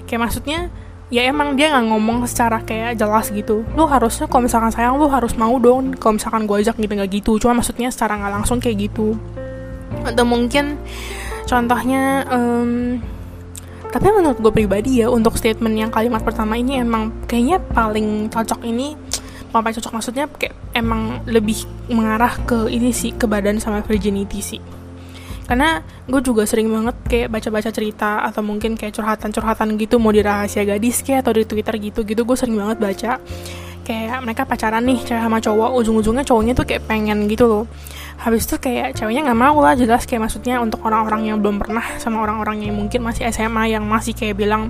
Kayak 0.05 0.27
maksudnya 0.27 0.67
ya 1.11 1.27
emang 1.27 1.59
dia 1.59 1.71
nggak 1.71 1.85
ngomong 1.91 2.27
secara 2.27 2.59
kayak 2.61 2.99
jelas 2.99 3.31
gitu. 3.31 3.63
Lu 3.73 3.87
harusnya 3.87 4.27
kalau 4.27 4.43
misalkan 4.45 4.71
sayang 4.75 4.99
lu 4.99 5.07
harus 5.07 5.33
mau 5.39 5.55
dong. 5.57 5.95
Kalau 5.95 6.19
misalkan 6.19 6.43
gue 6.43 6.59
ajak 6.59 6.75
gitu 6.75 6.91
nggak 6.91 7.11
gitu. 7.11 7.31
Cuma 7.39 7.55
maksudnya 7.55 7.87
secara 7.87 8.19
nggak 8.19 8.33
langsung 8.43 8.59
kayak 8.59 8.91
gitu. 8.91 9.15
Atau 10.03 10.27
mungkin 10.27 10.75
contohnya 11.47 12.27
um, 12.31 12.99
tapi 13.91 14.07
menurut 14.07 14.39
gue 14.39 14.53
pribadi 14.55 15.03
ya 15.03 15.11
untuk 15.11 15.35
statement 15.35 15.75
yang 15.75 15.91
kalimat 15.91 16.23
pertama 16.23 16.55
ini 16.55 16.79
emang 16.79 17.27
kayaknya 17.27 17.59
paling 17.59 18.31
cocok 18.31 18.63
ini 18.63 18.95
apa 19.51 19.67
cocok 19.75 19.91
maksudnya 19.91 20.25
kayak 20.31 20.55
emang 20.71 21.27
lebih 21.27 21.67
mengarah 21.91 22.39
ke 22.47 22.71
ini 22.71 22.95
sih 22.95 23.11
ke 23.11 23.27
badan 23.27 23.59
sama 23.59 23.83
virginity 23.83 24.39
sih. 24.39 24.61
Karena 25.43 25.83
gue 26.07 26.21
juga 26.23 26.47
sering 26.47 26.71
banget 26.71 26.95
kayak 27.11 27.27
baca-baca 27.27 27.67
cerita 27.67 28.23
atau 28.23 28.39
mungkin 28.39 28.79
kayak 28.79 28.95
curhatan-curhatan 28.95 29.75
gitu 29.75 29.99
mau 29.99 30.15
di 30.15 30.23
rahasia 30.23 30.63
gadis 30.63 31.03
kayak 31.03 31.27
atau 31.27 31.35
di 31.35 31.43
twitter 31.43 31.75
gitu 31.83 32.07
gitu 32.07 32.23
gue 32.23 32.37
sering 32.39 32.55
banget 32.55 32.77
baca. 32.79 33.11
Kayak 33.83 34.23
mereka 34.23 34.47
pacaran 34.47 34.87
nih 34.87 35.03
cewek 35.03 35.19
sama 35.19 35.43
cowok 35.43 35.69
ujung-ujungnya 35.83 36.23
cowoknya 36.23 36.53
tuh 36.55 36.63
kayak 36.63 36.87
pengen 36.87 37.27
gitu 37.27 37.43
loh 37.43 37.63
habis 38.21 38.45
itu 38.45 38.61
kayak 38.61 38.93
ceweknya 38.93 39.25
nggak 39.25 39.39
mau 39.41 39.57
lah 39.57 39.73
jelas 39.73 40.05
kayak 40.05 40.29
maksudnya 40.29 40.61
untuk 40.61 40.85
orang-orang 40.85 41.33
yang 41.33 41.37
belum 41.41 41.57
pernah 41.57 41.81
sama 41.97 42.21
orang-orang 42.21 42.69
yang 42.69 42.77
mungkin 42.77 43.01
masih 43.01 43.25
SMA 43.33 43.73
yang 43.73 43.81
masih 43.81 44.13
kayak 44.13 44.37
bilang 44.37 44.69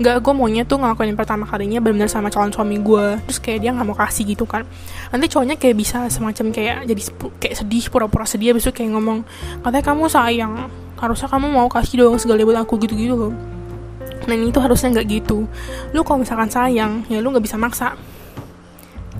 nggak 0.00 0.24
gue 0.24 0.32
maunya 0.32 0.64
tuh 0.64 0.80
ngelakuin 0.80 1.12
pertama 1.12 1.44
kalinya 1.44 1.78
benar-benar 1.78 2.08
sama 2.08 2.32
calon 2.32 2.50
suami 2.50 2.80
gue 2.80 3.20
terus 3.28 3.38
kayak 3.38 3.62
dia 3.62 3.70
nggak 3.70 3.86
mau 3.86 3.94
kasih 3.94 4.24
gitu 4.34 4.42
kan. 4.48 4.66
Nanti 5.14 5.30
cowoknya 5.30 5.54
kayak 5.60 5.76
bisa 5.76 6.08
semacam 6.10 6.46
kayak 6.50 6.76
jadi 6.88 7.02
kayak 7.38 7.54
sedih 7.62 7.84
pura-pura 7.92 8.26
sedih 8.26 8.56
itu 8.56 8.72
kayak 8.74 8.90
ngomong 8.96 9.22
katanya 9.62 9.84
kamu 9.86 10.04
sayang 10.10 10.52
harusnya 10.98 11.28
kamu 11.30 11.46
mau 11.52 11.68
kasih 11.70 11.94
dong 12.00 12.16
segala 12.18 12.42
buat 12.42 12.58
aku 12.64 12.74
gitu-gitu 12.80 13.14
loh. 13.14 13.32
Nah 14.26 14.34
ini 14.34 14.50
tuh 14.50 14.66
harusnya 14.66 14.98
nggak 14.98 15.06
gitu. 15.06 15.46
Lu 15.94 16.00
kalau 16.02 16.26
misalkan 16.26 16.50
sayang 16.50 17.04
ya 17.06 17.22
lu 17.22 17.30
nggak 17.30 17.44
bisa 17.44 17.54
maksa 17.60 17.94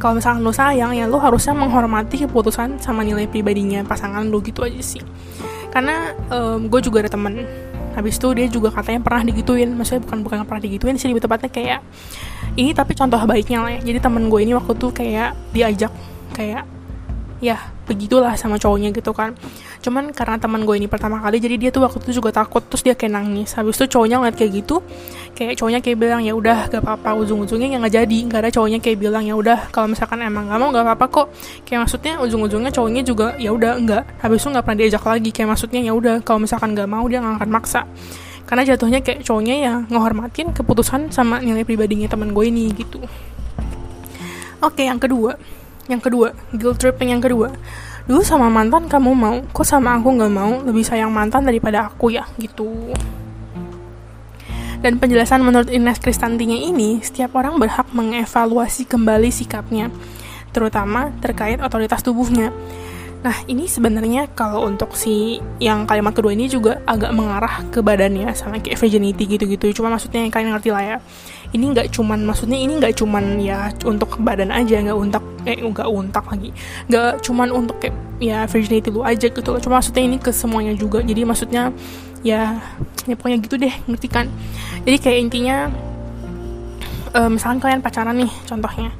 kalau 0.00 0.16
misalkan 0.16 0.40
lo 0.40 0.48
sayang 0.48 0.96
ya 0.96 1.04
lo 1.04 1.20
harusnya 1.20 1.52
menghormati 1.52 2.24
keputusan 2.24 2.80
sama 2.80 3.04
nilai 3.04 3.28
pribadinya 3.28 3.84
pasangan 3.84 4.24
lo 4.24 4.40
gitu 4.40 4.64
aja 4.64 4.80
sih. 4.80 5.04
Karena 5.68 6.16
um, 6.32 6.66
gue 6.72 6.80
juga 6.80 7.04
ada 7.04 7.12
temen. 7.12 7.44
Habis 7.90 8.16
itu 8.16 8.28
dia 8.32 8.46
juga 8.48 8.72
katanya 8.72 9.04
pernah 9.04 9.22
digituin. 9.28 9.76
Maksudnya 9.76 10.02
bukan 10.08 10.18
bukan 10.24 10.38
pernah 10.48 10.62
digituin 10.64 10.96
sih 10.96 11.12
lebih 11.12 11.28
tepatnya 11.28 11.52
kayak 11.52 11.80
ini 12.56 12.72
tapi 12.72 12.96
contoh 12.96 13.20
baiknya 13.28 13.60
lah 13.60 13.70
ya. 13.76 13.80
Jadi 13.84 13.98
temen 14.00 14.32
gue 14.32 14.40
ini 14.40 14.56
waktu 14.56 14.72
tuh 14.80 14.90
kayak 14.90 15.36
diajak 15.52 15.92
kayak 16.32 16.64
ya 17.44 17.60
begitulah 17.90 18.38
sama 18.38 18.54
cowoknya 18.54 18.94
gitu 18.94 19.10
kan. 19.10 19.34
Cuman 19.82 20.14
karena 20.14 20.38
teman 20.38 20.62
gue 20.62 20.78
ini 20.78 20.86
pertama 20.86 21.18
kali 21.18 21.42
jadi 21.42 21.58
dia 21.58 21.70
tuh 21.74 21.82
waktu 21.82 21.98
itu 22.06 22.22
juga 22.22 22.30
takut 22.30 22.62
terus 22.62 22.86
dia 22.86 22.94
kayak 22.94 23.18
nangis. 23.18 23.58
Habis 23.58 23.82
itu 23.82 23.98
cowoknya 23.98 24.22
ngeliat 24.22 24.36
kayak 24.38 24.52
gitu 24.62 24.78
kayak 25.34 25.58
cowoknya 25.58 25.80
kayak 25.82 25.98
bilang 25.98 26.20
ya 26.22 26.36
udah 26.36 26.68
gak 26.70 26.82
apa-apa 26.84 27.16
ujung-ujungnya 27.26 27.74
yang 27.74 27.82
nggak 27.82 27.94
jadi. 27.98 28.18
Nggak 28.30 28.40
ada 28.46 28.50
cowoknya 28.54 28.78
kayak 28.78 28.98
bilang 29.02 29.24
ya 29.26 29.34
udah 29.34 29.58
kalau 29.74 29.90
misalkan 29.90 30.22
emang 30.22 30.46
nggak 30.46 30.60
mau 30.62 30.68
nggak 30.70 30.84
apa-apa 30.86 31.06
kok. 31.10 31.26
Kayak 31.66 31.78
maksudnya 31.88 32.12
ujung-ujungnya 32.22 32.70
cowoknya 32.70 33.02
juga 33.02 33.26
ya 33.42 33.50
udah 33.50 33.72
enggak 33.74 34.02
habis 34.22 34.38
itu 34.38 34.48
nggak 34.54 34.64
pernah 34.64 34.78
diajak 34.78 35.04
lagi. 35.04 35.30
Kayak 35.34 35.48
maksudnya 35.58 35.80
ya 35.82 35.92
udah 35.98 36.16
kalau 36.22 36.38
misalkan 36.46 36.78
nggak 36.78 36.88
mau 36.88 37.04
dia 37.10 37.18
nggak 37.18 37.34
akan 37.42 37.50
maksa. 37.50 37.82
Karena 38.46 38.66
jatuhnya 38.66 38.98
kayak 38.98 39.22
cowoknya 39.22 39.54
ya 39.62 39.74
ngehormatin 39.86 40.50
keputusan 40.50 41.14
sama 41.14 41.38
nilai 41.38 41.62
pribadinya 41.62 42.10
teman 42.10 42.34
gue 42.34 42.44
ini 42.50 42.70
gitu. 42.74 42.98
Oke 44.60 44.84
yang 44.84 45.00
kedua 45.00 45.38
yang 45.90 46.02
kedua 46.02 46.32
guilt 46.54 46.78
tripping 46.78 47.10
yang 47.12 47.22
kedua 47.22 47.50
dulu 48.06 48.22
sama 48.22 48.46
mantan 48.48 48.86
kamu 48.86 49.10
mau 49.12 49.36
kok 49.50 49.66
sama 49.66 49.98
aku 49.98 50.08
nggak 50.14 50.32
mau 50.32 50.62
lebih 50.62 50.86
sayang 50.86 51.10
mantan 51.10 51.44
daripada 51.44 51.90
aku 51.90 52.14
ya 52.14 52.24
gitu 52.38 52.90
dan 54.80 54.96
penjelasan 54.96 55.44
menurut 55.44 55.68
Ines 55.68 56.00
Kristantinya 56.00 56.56
ini, 56.56 57.04
setiap 57.04 57.36
orang 57.36 57.60
berhak 57.60 57.92
mengevaluasi 57.92 58.88
kembali 58.88 59.28
sikapnya, 59.28 59.92
terutama 60.56 61.12
terkait 61.20 61.60
otoritas 61.60 62.00
tubuhnya. 62.00 62.48
Nah, 63.20 63.36
ini 63.44 63.68
sebenarnya 63.68 64.32
kalau 64.32 64.64
untuk 64.64 64.96
si 64.96 65.36
yang 65.60 65.84
kalimat 65.84 66.16
kedua 66.16 66.32
ini 66.32 66.48
juga 66.48 66.80
agak 66.88 67.12
mengarah 67.12 67.68
ke 67.68 67.84
badannya 67.84 68.32
sama 68.32 68.64
kayak 68.64 68.80
virginity 68.80 69.28
gitu-gitu. 69.36 69.68
Cuma 69.76 69.92
maksudnya 69.92 70.24
yang 70.24 70.32
kalian 70.32 70.56
ngerti 70.56 70.72
lah 70.72 70.96
ya 70.96 70.98
ini 71.50 71.64
nggak 71.74 71.90
cuman 71.90 72.22
maksudnya 72.22 72.58
ini 72.58 72.78
nggak 72.78 72.94
cuman 72.94 73.42
ya 73.42 73.74
untuk 73.82 74.22
badan 74.22 74.54
aja 74.54 74.78
nggak 74.86 74.98
untak 74.98 75.24
eh 75.48 75.58
nggak 75.58 75.88
untak 75.90 76.24
lagi. 76.30 76.50
Nggak 76.86 77.26
cuman 77.26 77.48
untuk 77.50 77.76
kayak 77.82 77.96
ya 78.22 78.46
virginity 78.46 78.88
lu 78.92 79.02
aja 79.02 79.26
gitu 79.26 79.50
cuma 79.58 79.82
maksudnya 79.82 80.02
ini 80.06 80.16
ke 80.22 80.30
semuanya 80.30 80.74
juga. 80.78 81.02
Jadi 81.02 81.26
maksudnya 81.26 81.74
ya 82.22 82.54
ya 83.08 83.14
pokoknya 83.18 83.38
gitu 83.42 83.56
deh 83.58 83.74
ngerti 83.90 84.08
kan? 84.08 84.26
Jadi 84.86 84.96
kayak 85.02 85.18
intinya 85.26 85.56
uh, 87.18 87.26
misalkan 87.26 87.58
kalian 87.58 87.82
pacaran 87.82 88.14
nih 88.14 88.30
contohnya. 88.46 88.94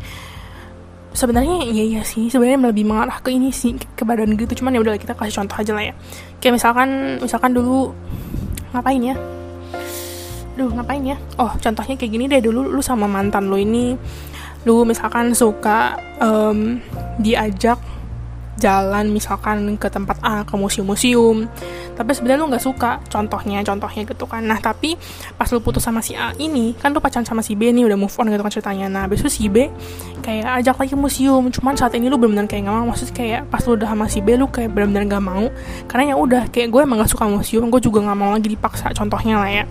Sebenarnya 1.15 1.67
iya 1.71 1.85
iya 1.87 2.03
sih. 2.03 2.31
Sebenarnya 2.31 2.71
lebih 2.71 2.87
mengarah 2.87 3.23
ke 3.23 3.31
ini 3.31 3.55
sih 3.55 3.79
ke 3.79 4.03
badan 4.03 4.35
gitu. 4.35 4.63
Cuman 4.63 4.75
ya 4.75 4.81
udah 4.83 4.99
kita 4.99 5.15
kasih 5.15 5.43
contoh 5.43 5.55
aja 5.55 5.73
lah 5.75 5.85
ya. 5.87 5.95
Kayak 6.43 6.59
misalkan 6.59 6.89
misalkan 7.23 7.55
dulu 7.55 7.95
ngapain 8.75 9.03
ya 9.03 9.19
duh 10.61 10.69
ngapain 10.69 11.01
ya? 11.01 11.17
Oh 11.41 11.49
contohnya 11.57 11.97
kayak 11.97 12.13
gini 12.13 12.25
deh 12.29 12.45
dulu 12.45 12.69
lu 12.69 12.85
sama 12.85 13.09
mantan 13.09 13.49
lu 13.49 13.57
ini 13.57 13.97
lu 14.69 14.85
misalkan 14.85 15.33
suka 15.33 15.97
um, 16.21 16.77
diajak 17.17 17.81
jalan 18.61 19.09
misalkan 19.09 19.65
ke 19.81 19.89
tempat 19.89 20.21
A 20.21 20.45
ke 20.45 20.53
museum-museum 20.53 21.49
tapi 22.01 22.17
sebenarnya 22.17 22.41
lu 22.41 22.49
nggak 22.49 22.65
suka 22.65 22.97
contohnya 23.13 23.61
contohnya 23.61 24.09
gitu 24.09 24.25
kan. 24.25 24.41
Nah 24.41 24.57
tapi 24.57 24.97
pas 25.37 25.45
lu 25.53 25.61
putus 25.61 25.85
sama 25.85 26.01
si 26.01 26.17
A 26.17 26.33
ini 26.41 26.73
kan 26.73 26.97
lu 26.97 27.05
pacaran 27.05 27.29
sama 27.29 27.45
si 27.45 27.53
B 27.53 27.69
nih 27.69 27.85
udah 27.85 28.01
move 28.01 28.17
on 28.17 28.33
gitu 28.33 28.41
kan 28.41 28.49
ceritanya. 28.49 28.89
Nah 28.89 29.05
besok 29.05 29.29
si 29.29 29.53
B 29.53 29.69
kayak 30.25 30.65
ajak 30.65 30.81
lagi 30.81 30.97
museum. 30.97 31.53
Cuman 31.53 31.77
saat 31.77 31.93
ini 31.93 32.09
lu 32.09 32.17
benar-benar 32.17 32.49
kayak 32.49 32.65
nggak 32.65 32.77
mau. 32.81 32.87
Maksudnya 32.89 33.13
kayak 33.13 33.41
pas 33.53 33.61
lu 33.69 33.77
udah 33.77 33.89
sama 33.93 34.09
si 34.09 34.25
B 34.25 34.41
lu 34.41 34.49
kayak 34.49 34.73
benar-benar 34.73 35.05
nggak 35.13 35.25
mau. 35.29 35.45
Karena 35.85 36.03
ya 36.09 36.17
udah 36.17 36.43
kayak 36.49 36.73
gue 36.73 36.81
emang 36.81 37.05
gak 37.05 37.13
suka 37.13 37.29
museum 37.29 37.69
gue 37.69 37.81
juga 37.85 38.01
nggak 38.01 38.17
mau 38.17 38.33
lagi 38.33 38.49
dipaksa 38.49 38.97
contohnya 38.97 39.37
lah 39.37 39.51
ya. 39.53 39.65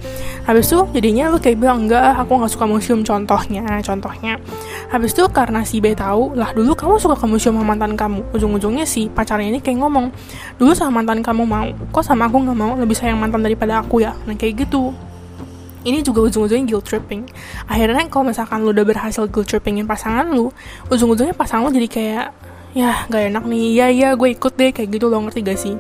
Habis 0.46 0.70
itu 0.70 0.86
jadinya 0.94 1.34
lu 1.34 1.42
kayak 1.42 1.58
bilang 1.58 1.90
enggak 1.90 2.14
aku 2.14 2.46
nggak 2.46 2.54
suka 2.54 2.66
museum 2.70 3.02
contohnya 3.02 3.66
contohnya. 3.82 4.38
Habis 4.94 5.18
itu 5.18 5.26
karena 5.34 5.66
si 5.66 5.82
B 5.82 5.98
tahu 5.98 6.38
lah 6.38 6.54
dulu 6.54 6.78
kamu 6.78 7.02
suka 7.02 7.18
ke 7.18 7.26
museum 7.26 7.58
sama 7.58 7.74
mantan 7.74 7.98
kamu. 7.98 8.22
Ujung-ujungnya 8.38 8.86
si 8.86 9.10
pacarnya 9.10 9.50
ini 9.50 9.66
kayak 9.66 9.82
ngomong 9.82 10.14
dulu 10.62 10.78
sama 10.78 11.02
mantan 11.02 11.26
kamu 11.26 11.42
mau 11.50 11.66
kok 11.90 12.06
sama 12.06 12.19
aku 12.28 12.44
nggak 12.44 12.58
mau 12.58 12.76
lebih 12.76 12.98
sayang 12.98 13.22
mantan 13.22 13.40
daripada 13.46 13.80
aku 13.80 14.04
ya. 14.04 14.18
Nah 14.28 14.36
kayak 14.36 14.68
gitu. 14.68 14.92
Ini 15.80 16.04
juga 16.04 16.28
ujung-ujungnya 16.28 16.68
guilt 16.68 16.84
tripping. 16.92 17.24
Akhirnya 17.64 18.04
kalau 18.12 18.28
misalkan 18.28 18.68
lu 18.68 18.76
udah 18.76 18.84
berhasil 18.84 19.24
guilt 19.32 19.48
trippingin 19.48 19.88
pasangan 19.88 20.28
lu 20.28 20.52
ujung-ujungnya 20.92 21.32
pasangan 21.32 21.72
lu 21.72 21.72
jadi 21.72 21.88
kayak 21.88 22.26
ya 22.76 23.08
gak 23.08 23.32
enak 23.32 23.44
nih. 23.48 23.68
Ya 23.80 23.88
ya 23.88 24.10
gue 24.20 24.36
ikut 24.36 24.54
deh. 24.60 24.76
Kayak 24.76 25.00
gitu 25.00 25.08
lo 25.08 25.24
ngerti 25.24 25.40
gak 25.40 25.60
sih? 25.60 25.80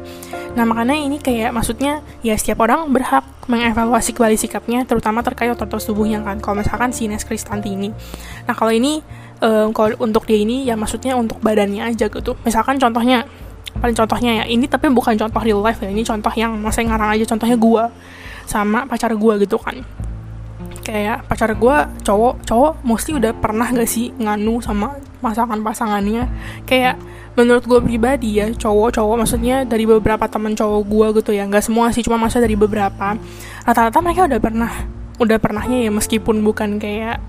Nah 0.55 0.63
makanya 0.63 0.95
ini 0.95 1.19
kayak 1.19 1.51
maksudnya 1.51 1.99
ya 2.23 2.39
setiap 2.39 2.63
orang 2.63 2.87
berhak 2.95 3.27
mengevaluasi 3.49 4.13
kembali 4.13 4.37
sikapnya 4.37 4.85
terutama 4.85 5.19
terkait 5.25 5.51
otoritas 5.51 5.83
tubuhnya 5.83 6.23
kan. 6.23 6.39
Kalau 6.39 6.63
misalkan 6.63 6.95
si 6.95 7.09
Ines 7.09 7.27
Kristanti 7.27 7.75
ini. 7.75 7.91
Nah 8.47 8.55
kalau 8.55 8.71
ini 8.71 9.03
um, 9.43 9.75
kalau 9.75 9.95
untuk 9.99 10.23
dia 10.23 10.39
ini 10.39 10.63
ya 10.63 10.79
maksudnya 10.79 11.15
untuk 11.19 11.43
badannya 11.43 11.91
aja 11.91 12.07
gitu. 12.07 12.39
Misalkan 12.47 12.79
contohnya 12.79 13.27
paling 13.79 13.95
contohnya 13.95 14.43
ya 14.43 14.45
ini 14.45 14.67
tapi 14.67 14.91
bukan 14.91 15.15
contoh 15.15 15.41
real 15.41 15.63
life 15.63 15.79
ya 15.79 15.89
ini 15.89 16.03
contoh 16.03 16.31
yang 16.35 16.55
masih 16.59 16.85
ngarang 16.85 17.15
aja 17.15 17.25
contohnya 17.25 17.57
gue 17.57 17.83
sama 18.45 18.85
pacar 18.85 19.13
gue 19.15 19.33
gitu 19.45 19.57
kan. 19.57 19.81
Kayak 20.83 21.25
pacar 21.29 21.53
gue 21.53 21.77
cowok 22.01 22.43
cowok 22.43 22.73
mesti 22.81 23.11
udah 23.15 23.31
pernah 23.37 23.67
gak 23.69 23.89
sih 23.89 24.09
nganu 24.17 24.59
sama 24.59 24.97
masakan 25.19 25.61
pasangannya 25.61 26.25
kayak 26.63 26.95
menurut 27.35 27.63
gue 27.67 27.79
pribadi 27.83 28.39
ya 28.41 28.49
cowok 28.51 28.95
cowok 28.97 29.15
maksudnya 29.21 29.67
dari 29.67 29.85
beberapa 29.85 30.25
temen 30.25 30.55
cowok 30.57 30.81
gue 30.87 31.07
gitu 31.21 31.31
ya 31.35 31.45
nggak 31.45 31.63
semua 31.63 31.91
sih 31.93 32.01
cuma 32.01 32.17
masa 32.17 32.41
dari 32.41 32.57
beberapa. 32.57 33.15
Rata-rata 33.63 34.01
mereka 34.01 34.25
udah 34.25 34.39
pernah 34.41 34.71
udah 35.19 35.37
pernahnya 35.37 35.83
ya 35.83 35.91
meskipun 35.91 36.41
bukan 36.41 36.79
kayak 36.79 37.19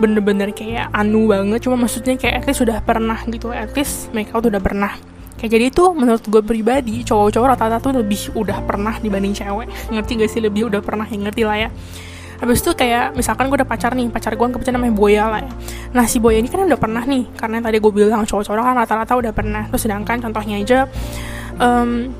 bener-bener 0.00 0.48
kayak 0.56 0.88
anu 0.96 1.28
banget 1.28 1.60
cuma 1.60 1.76
maksudnya 1.76 2.16
kayak 2.16 2.40
at 2.40 2.44
least 2.48 2.64
sudah 2.64 2.80
pernah 2.80 3.20
gitu 3.28 3.52
at 3.52 3.68
least 3.76 4.08
mereka 4.16 4.40
udah 4.40 4.56
pernah 4.56 4.96
kayak 5.40 5.50
jadi 5.56 5.64
itu 5.72 5.84
menurut 5.96 6.20
gue 6.20 6.42
pribadi 6.44 7.00
cowok-cowok 7.00 7.46
rata-rata 7.56 7.80
tuh 7.80 7.96
lebih 7.96 8.36
udah 8.36 8.60
pernah 8.68 9.00
dibanding 9.00 9.32
cewek. 9.32 9.66
Ngerti 9.88 10.12
gak 10.20 10.30
sih? 10.30 10.40
Lebih 10.44 10.68
udah 10.68 10.84
pernah 10.84 11.08
yang 11.08 11.24
ngerti 11.24 11.42
lah 11.48 11.56
ya. 11.56 11.68
Habis 12.40 12.60
itu 12.60 12.72
kayak 12.72 13.16
misalkan 13.16 13.48
gue 13.48 13.56
udah 13.60 13.68
pacar 13.68 13.92
nih 13.92 14.08
pacar 14.08 14.32
gue 14.36 14.46
kebetulan 14.48 14.76
namanya 14.80 14.94
Boya 14.96 15.24
lah 15.28 15.40
ya. 15.44 15.52
Nah 15.96 16.04
si 16.04 16.20
Boya 16.20 16.40
ini 16.40 16.48
kan 16.48 16.64
udah 16.64 16.80
pernah 16.80 17.04
nih 17.04 17.24
karena 17.36 17.60
tadi 17.64 17.76
gue 17.80 17.92
bilang 17.92 18.24
cowok-cowok 18.24 18.64
kan 18.64 18.76
rata-rata 18.76 19.12
udah 19.16 19.32
pernah. 19.32 19.64
Terus 19.72 19.82
sedangkan 19.88 20.16
contohnya 20.20 20.60
aja 20.60 20.78
um, 21.56 22.12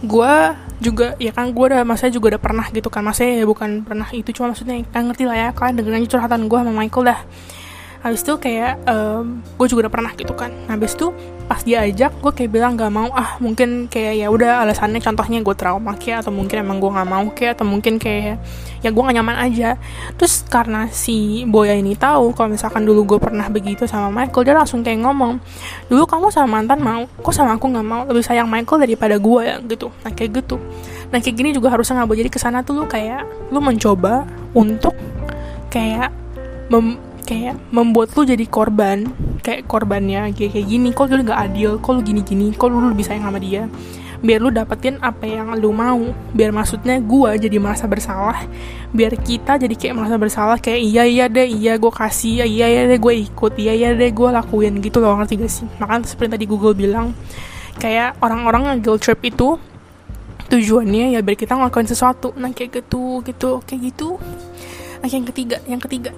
gue 0.00 0.34
juga 0.80 1.12
ya 1.20 1.32
kan 1.36 1.52
gue 1.52 1.64
udah 1.72 1.84
maksudnya 1.84 2.16
juga 2.16 2.36
udah 2.36 2.40
pernah 2.40 2.66
gitu 2.72 2.88
kan. 2.88 3.04
Maksudnya 3.04 3.32
ya 3.40 3.44
bukan 3.48 3.84
pernah 3.84 4.08
itu 4.12 4.28
cuma 4.32 4.56
maksudnya 4.56 4.76
kan 4.88 5.08
ngerti 5.08 5.24
lah 5.24 5.36
ya. 5.36 5.48
Kalian 5.52 5.74
dengerin 5.80 6.04
curhatan 6.08 6.48
gue 6.48 6.58
sama 6.60 6.72
Michael 6.72 7.04
dah 7.12 7.20
habis 8.00 8.24
itu 8.24 8.32
kayak 8.40 8.80
um, 8.88 9.44
gue 9.60 9.66
juga 9.68 9.86
udah 9.86 9.92
pernah 9.92 10.12
gitu 10.16 10.32
kan. 10.32 10.48
Nah, 10.68 10.76
habis 10.76 10.96
itu 10.96 11.12
pas 11.44 11.60
dia 11.66 11.82
ajak 11.82 12.22
gue 12.22 12.32
kayak 12.32 12.50
bilang 12.54 12.78
gak 12.78 12.94
mau 12.94 13.10
ah 13.10 13.34
mungkin 13.42 13.90
kayak 13.90 14.22
ya 14.22 14.30
udah 14.30 14.62
alasannya 14.62 15.02
contohnya 15.02 15.42
gue 15.42 15.50
trauma 15.58 15.98
kayak 15.98 16.22
atau 16.22 16.30
mungkin 16.30 16.62
emang 16.62 16.78
gue 16.78 16.86
nggak 16.94 17.08
mau 17.10 17.26
kayak 17.34 17.58
atau 17.58 17.66
mungkin 17.66 17.98
kayak 17.98 18.38
ya 18.80 18.88
gue 18.88 19.02
gak 19.02 19.16
nyaman 19.18 19.36
aja. 19.50 19.76
Terus 20.16 20.46
karena 20.48 20.88
si 20.88 21.44
Boya 21.44 21.76
ini 21.76 21.98
tahu 21.98 22.32
kalau 22.32 22.54
misalkan 22.54 22.88
dulu 22.88 23.04
gue 23.04 23.18
pernah 23.20 23.50
begitu 23.52 23.84
sama 23.84 24.08
Michael 24.08 24.46
dia 24.48 24.54
langsung 24.56 24.80
kayak 24.80 25.02
ngomong 25.04 25.42
dulu 25.90 26.06
kamu 26.06 26.32
sama 26.32 26.62
mantan 26.62 26.80
mau 26.80 27.04
kok 27.20 27.34
sama 27.36 27.58
aku 27.58 27.68
nggak 27.68 27.84
mau? 27.84 28.06
Lebih 28.08 28.24
sayang 28.24 28.48
Michael 28.48 28.86
daripada 28.88 29.18
gue 29.20 29.40
ya 29.44 29.56
gitu. 29.60 29.92
Nah 30.06 30.10
kayak 30.14 30.40
gitu. 30.40 30.56
Nah 31.12 31.18
kayak 31.18 31.36
gini 31.36 31.50
juga 31.52 31.68
harusnya 31.68 32.00
nggak 32.00 32.16
jadi 32.16 32.30
ke 32.32 32.38
sana 32.40 32.64
tuh 32.64 32.80
lu 32.80 32.84
kayak 32.88 33.26
lu 33.52 33.60
mencoba 33.60 34.24
untuk 34.54 34.94
kayak 35.68 36.14
mem 36.70 37.09
kayak 37.30 37.54
membuat 37.70 38.10
lu 38.18 38.26
jadi 38.26 38.42
korban 38.50 39.06
kayak 39.46 39.70
korbannya 39.70 40.34
kayak 40.34 40.50
kayak 40.50 40.66
gini 40.66 40.90
kok 40.90 41.14
lu 41.14 41.22
gak 41.22 41.46
adil 41.46 41.78
kok 41.78 41.94
lu 41.94 42.02
gini 42.02 42.26
gini 42.26 42.50
kok 42.50 42.66
lu 42.66 42.90
lebih 42.90 43.06
sayang 43.06 43.30
sama 43.30 43.38
dia. 43.38 43.70
Biar 44.20 44.36
lu 44.36 44.52
dapetin 44.52 45.00
apa 45.00 45.24
yang 45.24 45.56
lu 45.56 45.72
mau 45.72 46.12
biar 46.36 46.52
maksudnya 46.52 47.00
gue 47.00 47.30
jadi 47.40 47.56
merasa 47.56 47.88
bersalah 47.88 48.44
biar 48.92 49.16
kita 49.16 49.56
jadi 49.56 49.72
kayak 49.72 49.94
merasa 49.96 50.20
bersalah 50.20 50.58
kayak 50.60 50.82
iya 50.82 51.02
iya 51.08 51.24
deh 51.30 51.48
iya 51.48 51.80
gue 51.80 51.88
kasih 51.88 52.44
iya 52.44 52.66
iya 52.68 52.82
deh 52.84 53.00
gue 53.00 53.14
ikut 53.16 53.56
iya 53.56 53.72
iya 53.72 53.88
deh 53.96 54.10
gue 54.12 54.28
lakuin 54.28 54.82
gitu 54.82 54.98
loh 55.00 55.16
ngerti 55.22 55.40
gak 55.40 55.52
sih? 55.54 55.66
Makanya 55.78 56.04
seperti 56.04 56.36
tadi 56.36 56.44
Google 56.50 56.74
bilang 56.74 57.14
kayak 57.80 58.18
orang-orang 58.20 58.74
yang 58.74 58.78
guilt 58.84 59.00
trip 59.06 59.22
itu 59.22 59.56
tujuannya 60.50 61.14
ya 61.14 61.22
biar 61.22 61.38
kita 61.38 61.56
ngelakuin 61.56 61.88
sesuatu. 61.88 62.34
Nah 62.36 62.50
kayak 62.52 62.84
gitu 62.84 63.22
gitu 63.24 63.62
kayak 63.64 63.94
gitu. 63.94 64.20
Nah 65.00 65.08
yang 65.08 65.24
ketiga 65.24 65.56
yang 65.64 65.80
ketiga 65.80 66.12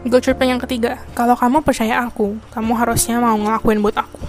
Goal 0.00 0.24
tripping 0.24 0.56
yang 0.56 0.62
ketiga, 0.64 0.96
kalau 1.12 1.36
kamu 1.36 1.60
percaya 1.60 2.00
aku, 2.00 2.40
kamu 2.56 2.72
harusnya 2.72 3.20
mau 3.20 3.36
ngelakuin 3.36 3.84
buat 3.84 4.00
aku. 4.00 4.20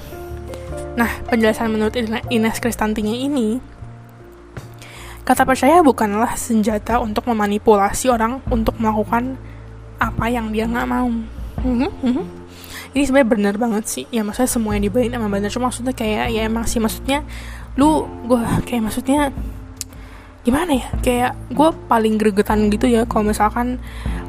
Nah, 0.99 1.07
penjelasan 1.31 1.71
menurut 1.71 1.95
Ines 2.27 2.59
Kristantinya 2.59 3.15
ini, 3.15 3.63
kata 5.23 5.47
percaya 5.47 5.79
bukanlah 5.79 6.35
senjata 6.35 6.99
untuk 6.99 7.23
memanipulasi 7.31 8.11
orang 8.11 8.43
untuk 8.51 8.75
melakukan 8.83 9.39
apa 9.95 10.27
yang 10.27 10.51
dia 10.51 10.67
nggak 10.67 10.89
mau. 10.91 11.07
mm 11.07 11.87
-hmm. 11.87 12.25
ini 12.91 13.03
sebenarnya 13.07 13.29
benar 13.29 13.55
banget 13.55 13.83
sih 13.85 14.05
ya 14.09 14.25
maksudnya 14.25 14.49
semua 14.49 14.73
yang 14.73 14.89
dibayin 14.89 15.13
emang 15.13 15.29
benar 15.29 15.53
cuma 15.53 15.69
maksudnya 15.69 15.93
kayak 15.93 16.33
ya 16.33 16.41
emang 16.49 16.65
sih 16.65 16.81
maksudnya 16.81 17.21
lu 17.77 18.09
gue 18.25 18.41
kayak 18.65 18.89
maksudnya 18.89 19.29
gimana 20.41 20.71
ya? 20.77 20.87
Kayak 21.01 21.31
gue 21.53 21.69
paling 21.85 22.15
gregetan 22.17 22.69
gitu 22.73 22.89
ya 22.89 23.05
kalau 23.05 23.29
misalkan 23.29 23.77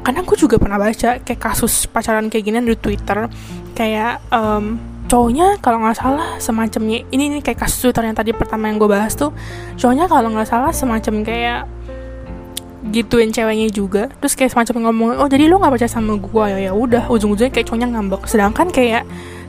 karena 0.03 0.21
gue 0.21 0.37
juga 0.37 0.59
pernah 0.59 0.77
baca 0.77 1.17
kayak 1.21 1.39
kasus 1.41 1.89
pacaran 1.89 2.29
kayak 2.29 2.43
gini 2.45 2.59
di 2.61 2.77
twitter. 2.77 3.29
Kayak 3.73 4.21
um, 4.29 4.77
cowoknya 5.09 5.61
kalau 5.61 5.81
nggak 5.81 5.97
salah 5.97 6.29
semacamnya 6.37 7.05
ini 7.13 7.37
nih 7.37 7.41
kayak 7.41 7.65
kasus 7.65 7.81
twitter 7.85 8.05
yang 8.05 8.17
tadi 8.17 8.33
pertama 8.33 8.69
yang 8.69 8.81
gue 8.81 8.89
bahas 8.89 9.13
tuh 9.13 9.29
cowoknya 9.77 10.09
kalau 10.09 10.33
nggak 10.33 10.49
salah 10.49 10.73
semacam 10.73 11.21
kayak 11.21 11.61
gituin 12.91 13.33
ceweknya 13.33 13.69
juga. 13.73 14.11
Terus 14.21 14.33
kayak 14.37 14.51
semacam 14.53 14.89
ngomong 14.89 15.09
oh 15.17 15.27
jadi 15.29 15.49
lu 15.49 15.57
nggak 15.57 15.73
percaya 15.77 15.91
sama 15.91 16.19
gue 16.19 16.45
ya 16.49 16.59
ya 16.69 16.71
udah 16.75 17.09
ujung-ujungnya 17.09 17.49
kayak 17.49 17.67
cowoknya 17.69 17.89
ngambek. 17.93 18.21
Sedangkan 18.29 18.67
kayak 18.69 19.03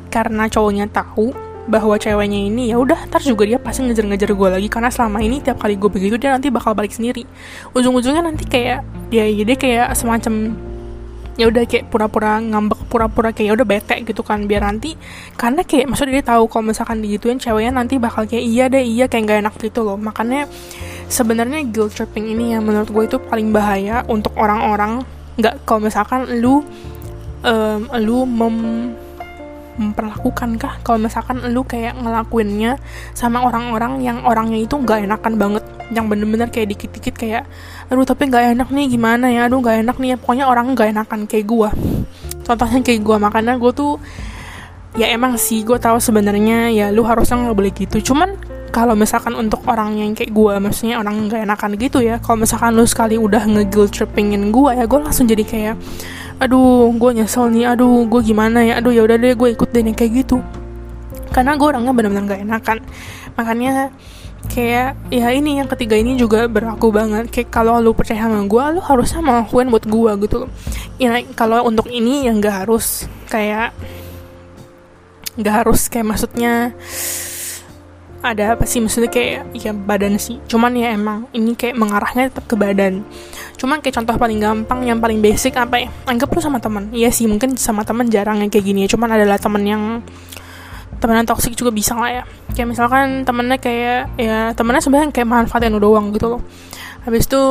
karena 0.08 0.46
cowoknya 0.46 0.86
tahu 0.94 1.53
bahwa 1.64 1.96
ceweknya 1.96 2.52
ini 2.52 2.68
ya 2.72 2.76
udah 2.76 3.08
ntar 3.08 3.24
juga 3.24 3.48
dia 3.48 3.56
pasti 3.56 3.84
ngejar-ngejar 3.84 4.30
gue 4.36 4.48
lagi. 4.60 4.68
Karena 4.68 4.92
selama 4.92 5.24
ini 5.24 5.40
tiap 5.40 5.60
kali 5.60 5.80
gue 5.80 5.88
begitu 5.88 6.20
dia 6.20 6.34
nanti 6.36 6.52
bakal 6.52 6.76
balik 6.76 6.92
sendiri. 6.92 7.24
Ujung-ujungnya 7.72 8.24
nanti 8.24 8.44
kayak 8.44 8.84
dia 9.08 9.24
ya 9.24 9.44
dia 9.44 9.56
kayak 9.56 9.88
semacam 9.96 10.56
ya 11.34 11.50
udah 11.50 11.66
kayak 11.66 11.90
pura-pura 11.90 12.38
ngambek 12.38 12.86
pura-pura 12.86 13.34
kayak 13.34 13.48
ya 13.50 13.52
udah 13.56 13.66
bete 13.66 13.96
gitu 14.04 14.20
kan. 14.20 14.44
Biar 14.44 14.68
nanti 14.68 14.94
karena 15.40 15.64
kayak 15.64 15.88
maksudnya 15.88 16.20
dia 16.20 16.26
tahu 16.36 16.44
kalau 16.52 16.70
misalkan 16.70 17.00
digituin 17.00 17.40
ceweknya 17.40 17.72
nanti 17.80 17.96
bakal 17.96 18.28
kayak 18.28 18.44
iya 18.44 18.64
deh 18.68 18.84
iya 18.84 19.08
kayak 19.08 19.24
gak 19.32 19.38
enak 19.48 19.54
gitu 19.58 19.80
loh. 19.82 19.96
Makanya 19.96 20.46
sebenarnya 21.08 21.64
guilt 21.68 21.96
tripping 21.96 22.28
ini 22.28 22.52
yang 22.54 22.62
menurut 22.64 22.92
gue 22.92 23.04
itu 23.08 23.16
paling 23.18 23.50
bahaya 23.50 24.04
untuk 24.06 24.36
orang-orang. 24.36 25.00
Nggak 25.34 25.66
kalau 25.66 25.80
misalkan 25.88 26.28
lu 26.38 26.62
um, 27.44 27.80
lu 27.98 28.24
mem 28.28 28.56
memperlakukan 29.74 30.56
kah 30.56 30.78
kalau 30.86 31.02
misalkan 31.02 31.42
lu 31.50 31.66
kayak 31.66 31.98
ngelakuinnya 31.98 32.78
sama 33.12 33.42
orang-orang 33.42 34.00
yang 34.00 34.22
orangnya 34.22 34.62
itu 34.62 34.78
nggak 34.78 35.06
enakan 35.06 35.34
banget 35.34 35.64
yang 35.90 36.06
bener-bener 36.08 36.48
kayak 36.48 36.74
dikit-dikit 36.76 37.14
kayak 37.18 37.44
aduh 37.90 38.06
tapi 38.06 38.30
nggak 38.30 38.56
enak 38.56 38.68
nih 38.70 38.86
gimana 38.88 39.28
ya? 39.28 39.50
Aduh 39.50 39.60
nggak 39.60 39.84
enak 39.84 39.96
nih 39.98 40.08
ya. 40.14 40.16
Pokoknya 40.16 40.44
orang 40.46 40.72
nggak 40.72 40.88
enakan 40.94 41.20
kayak 41.26 41.46
gue 41.46 41.70
contohnya 42.44 42.80
kayak 42.84 43.00
gue 43.00 43.16
makanya 43.16 43.56
gue 43.56 43.72
tuh 43.72 43.96
ya 44.94 45.10
emang 45.10 45.34
sih 45.40 45.66
gue 45.66 45.80
tahu 45.80 45.98
sebenarnya 45.98 46.70
ya 46.70 46.86
lu 46.94 47.02
harusnya 47.02 47.40
nggak 47.50 47.56
boleh 47.56 47.72
gitu. 47.74 48.12
Cuman 48.14 48.38
kalau 48.74 48.98
misalkan 48.98 49.38
untuk 49.38 49.62
orang 49.70 49.94
yang 50.02 50.18
kayak 50.18 50.34
gue 50.34 50.54
maksudnya 50.58 50.98
orang 50.98 51.30
nggak 51.30 51.46
enakan 51.46 51.78
gitu 51.78 52.02
ya 52.02 52.18
kalau 52.18 52.42
misalkan 52.42 52.74
lu 52.74 52.82
sekali 52.82 53.14
udah 53.14 53.46
nge 53.46 53.70
trippingin 53.94 54.50
gue 54.50 54.70
ya 54.74 54.84
gue 54.90 54.98
langsung 54.98 55.30
jadi 55.30 55.46
kayak 55.46 55.74
aduh 56.42 56.90
gue 56.94 57.10
nyesel 57.22 57.50
nih. 57.50 57.74
Aduh 57.74 58.06
gue 58.08 58.20
gimana 58.22 58.62
ya? 58.64 58.78
Aduh 58.78 58.90
ya 58.90 59.02
udah 59.06 59.16
deh 59.18 59.34
gue 59.34 59.48
ikut 59.54 59.68
deh 59.70 59.82
nih 59.82 59.94
kayak 59.94 60.12
gitu. 60.24 60.42
Karena 61.34 61.58
gue 61.58 61.66
orangnya 61.66 61.90
benar-benar 61.90 62.24
gak 62.30 62.42
enakan. 62.46 62.78
Makanya 63.34 63.90
kayak 64.44 64.94
ya 65.08 65.28
ini 65.32 65.58
yang 65.58 65.66
ketiga 65.66 65.98
ini 65.98 66.14
juga 66.14 66.46
berlaku 66.46 66.94
banget. 66.94 67.26
Kayak 67.30 67.50
kalau 67.50 67.82
lu 67.82 67.90
percaya 67.96 68.22
sama 68.22 68.46
gue 68.46 68.64
lu 68.78 68.80
harusnya 68.82 69.20
ngelakuin 69.22 69.68
buat 69.70 69.84
gue 69.86 70.12
gitu 70.26 70.36
loh. 70.46 70.50
Ya 71.00 71.18
kalau 71.34 71.66
untuk 71.66 71.90
ini 71.90 72.26
yang 72.30 72.38
gak 72.38 72.66
harus. 72.66 73.10
Kayak 73.26 73.74
gak 75.38 75.54
harus. 75.66 75.90
Kayak 75.90 76.06
maksudnya 76.14 76.70
ada 78.24 78.56
apa 78.56 78.64
sih? 78.64 78.78
Maksudnya 78.78 79.10
kayak 79.10 79.50
ya 79.58 79.74
badan 79.74 80.22
sih. 80.22 80.38
Cuman 80.46 80.72
ya 80.78 80.94
emang 80.94 81.26
ini 81.34 81.58
kayak 81.58 81.74
mengarahnya 81.74 82.30
tetap 82.30 82.46
ke 82.46 82.54
badan 82.54 83.02
cuman 83.54 83.78
kayak 83.78 84.02
contoh 84.02 84.14
paling 84.18 84.38
gampang 84.42 84.80
yang 84.86 84.98
paling 84.98 85.22
basic 85.22 85.54
apa 85.54 85.86
ya? 85.86 85.88
Anggap 86.10 86.28
lu 86.34 86.40
sama 86.42 86.58
teman 86.58 86.90
iya 86.90 87.08
sih 87.08 87.30
mungkin 87.30 87.54
sama 87.54 87.86
teman 87.86 88.10
jarang 88.10 88.42
yang 88.42 88.50
kayak 88.50 88.64
gini 88.66 88.86
ya. 88.86 88.94
Cuman 88.94 89.08
adalah 89.14 89.38
teman 89.38 89.62
yang 89.62 89.82
teman 90.98 91.20
yang 91.20 91.28
toksik 91.28 91.54
juga 91.54 91.70
bisa 91.70 91.94
lah 91.94 92.10
ya. 92.10 92.24
Kayak 92.56 92.68
misalkan 92.74 93.28
temennya 93.28 93.58
kayak 93.60 94.00
ya 94.16 94.38
temennya 94.56 94.82
sebenarnya 94.82 95.10
kayak 95.12 95.28
manfaatin 95.28 95.72
lu 95.74 95.80
doang 95.80 96.10
gitu 96.16 96.38
loh. 96.38 96.40
Habis 97.04 97.28
itu 97.28 97.42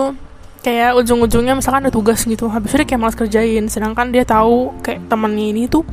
kayak 0.63 0.95
ujung-ujungnya 0.97 1.53
misalkan 1.59 1.85
ada 1.85 1.93
tugas 1.93 2.23
gitu. 2.23 2.47
Habis 2.47 2.73
itu 2.73 2.77
dia 2.81 2.87
kayak 2.87 3.01
malas 3.03 3.15
kerjain. 3.19 3.63
Sedangkan 3.69 4.09
dia 4.09 4.23
tahu 4.23 4.73
kayak 4.81 5.05
temennya 5.11 5.45
ini 5.53 5.67
tuh 5.67 5.83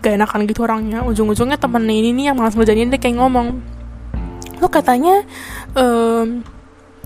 gak 0.00 0.16
enakan 0.16 0.40
gitu 0.46 0.60
orangnya. 0.64 1.02
Ujung-ujungnya 1.04 1.58
temennya 1.58 1.94
ini 1.96 2.10
nih 2.14 2.24
yang 2.30 2.36
malas 2.36 2.54
kerjain 2.54 2.88
dia 2.92 3.00
kayak 3.00 3.16
ngomong. 3.18 3.58
Lu 4.60 4.68
katanya 4.68 5.24
um, 5.74 6.44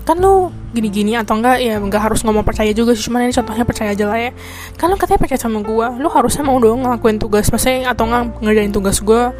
kan 0.05 0.21
lu 0.21 0.53
gini-gini 0.69 1.17
atau 1.17 1.33
enggak 1.41 1.57
ya 1.65 1.81
enggak 1.81 1.97
harus 2.05 2.21
ngomong 2.21 2.45
percaya 2.45 2.69
juga 2.77 2.93
sih 2.93 3.09
cuman 3.09 3.25
ini 3.25 3.33
contohnya 3.33 3.65
percaya 3.65 3.89
aja 3.97 4.05
lah 4.05 4.19
ya. 4.21 4.31
Kan 4.77 4.93
lu 4.93 4.97
katanya 5.01 5.19
percaya 5.19 5.41
sama 5.41 5.65
gue 5.65 5.87
lu 5.97 6.07
harusnya 6.13 6.45
mau 6.45 6.61
dong 6.61 6.85
ngelakuin 6.85 7.17
tugas 7.17 7.49
maksudnya 7.49 7.89
atau 7.91 8.05
enggak 8.05 8.23
ngerjain 8.45 8.71
tugas 8.71 9.01
gue 9.01 9.33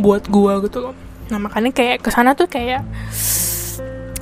buat 0.00 0.24
gue 0.24 0.52
gitu 0.66 0.78
loh. 0.88 0.94
Nah 1.28 1.38
makanya 1.38 1.70
kayak 1.76 2.00
ke 2.00 2.08
sana 2.08 2.32
tuh 2.32 2.48
kayak 2.48 2.80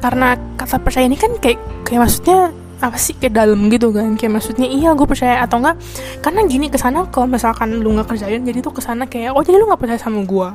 karena 0.03 0.35
kata 0.59 0.83
percaya 0.83 1.07
ini 1.07 1.15
kan 1.15 1.31
kayak 1.39 1.63
kayak 1.87 2.11
maksudnya 2.11 2.51
apa 2.83 2.99
sih 2.99 3.15
kayak 3.15 3.39
dalam 3.39 3.71
gitu 3.71 3.95
kan. 3.95 4.19
Kayak 4.19 4.43
maksudnya 4.43 4.67
iya 4.67 4.99
gue 4.99 5.07
percaya 5.07 5.47
atau 5.47 5.63
enggak. 5.63 5.79
Karena 6.19 6.43
gini 6.51 6.67
ke 6.75 6.77
sana 6.77 7.07
kalau 7.07 7.31
misalkan 7.31 7.71
lu 7.71 7.95
nggak 7.95 8.11
kerjain 8.11 8.43
jadi 8.43 8.59
tuh 8.59 8.75
ke 8.75 8.83
sana 8.83 9.07
kayak 9.07 9.31
oh 9.31 9.47
jadi 9.47 9.63
lu 9.63 9.71
nggak 9.71 9.79
percaya 9.79 10.03
sama 10.03 10.27
gue 10.27 10.49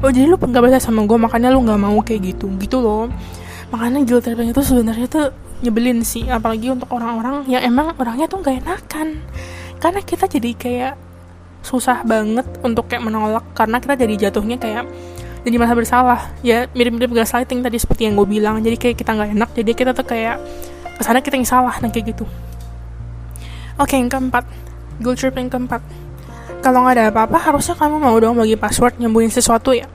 oh 0.00 0.10
jadi 0.10 0.26
lu 0.26 0.36
nggak 0.40 0.62
percaya 0.64 0.82
sama 0.82 1.04
gue 1.04 1.18
makanya 1.20 1.48
lu 1.52 1.60
nggak 1.60 1.80
mau 1.80 2.00
kayak 2.00 2.34
gitu 2.34 2.48
gitu 2.56 2.80
loh 2.80 3.12
makanya 3.70 4.02
guilt 4.02 4.26
tripping 4.26 4.50
itu 4.50 4.62
sebenarnya 4.62 5.06
tuh 5.06 5.26
nyebelin 5.62 6.02
sih 6.02 6.26
apalagi 6.26 6.72
untuk 6.72 6.90
orang-orang 6.90 7.46
yang 7.46 7.62
emang 7.62 7.94
orangnya 7.96 8.26
tuh 8.26 8.42
nggak 8.42 8.66
enakan. 8.66 9.22
Karena 9.80 10.00
kita 10.04 10.28
jadi 10.28 10.50
kayak 10.58 10.94
susah 11.60 12.04
banget 12.04 12.44
untuk 12.64 12.88
kayak 12.88 13.04
menolak 13.04 13.44
karena 13.52 13.80
kita 13.80 13.94
jadi 13.96 14.28
jatuhnya 14.28 14.56
kayak 14.58 14.84
jadi 15.46 15.54
merasa 15.56 15.74
bersalah. 15.78 16.20
Ya 16.44 16.68
mirip-mirip 16.72 17.14
gaslighting 17.14 17.64
tadi 17.64 17.80
seperti 17.80 18.10
yang 18.10 18.18
gue 18.18 18.28
bilang 18.28 18.60
jadi 18.60 18.76
kayak 18.76 18.96
kita 18.98 19.10
nggak 19.16 19.30
enak 19.38 19.50
jadi 19.56 19.70
kita 19.72 19.90
tuh 19.96 20.06
kayak 20.08 20.36
ke 21.00 21.02
sana 21.06 21.24
kita 21.24 21.40
yang 21.40 21.48
salah 21.48 21.74
nah 21.80 21.88
kayak 21.88 22.12
gitu. 22.12 22.24
Oke 23.80 23.96
yang 23.96 24.12
keempat 24.12 24.44
guilt 25.00 25.16
trip 25.16 25.36
yang 25.36 25.48
keempat. 25.48 25.80
Kalau 26.60 26.84
nggak 26.84 26.94
ada 27.00 27.04
apa-apa 27.08 27.38
harusnya 27.40 27.72
kamu 27.72 27.96
mau 27.96 28.12
dong 28.20 28.36
bagi 28.36 28.52
password 28.52 29.00
nyembuhin 29.00 29.32
sesuatu 29.32 29.72
ya. 29.72 29.88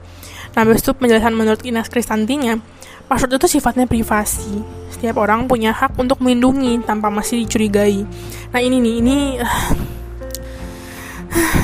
Nah 0.58 0.66
itu 0.66 0.90
penjelasan 0.96 1.36
menurut 1.36 1.62
Ines 1.62 1.86
Kristantinya 1.86 2.58
Password 3.06 3.38
itu 3.38 3.58
sifatnya 3.58 3.86
privasi. 3.86 4.62
Setiap 4.90 5.22
orang 5.22 5.46
punya 5.46 5.70
hak 5.70 5.94
untuk 5.94 6.18
melindungi 6.18 6.82
tanpa 6.82 7.06
masih 7.06 7.46
dicurigai. 7.46 8.02
Nah 8.50 8.60
ini 8.60 8.82
nih, 8.82 8.94
ini 8.98 9.16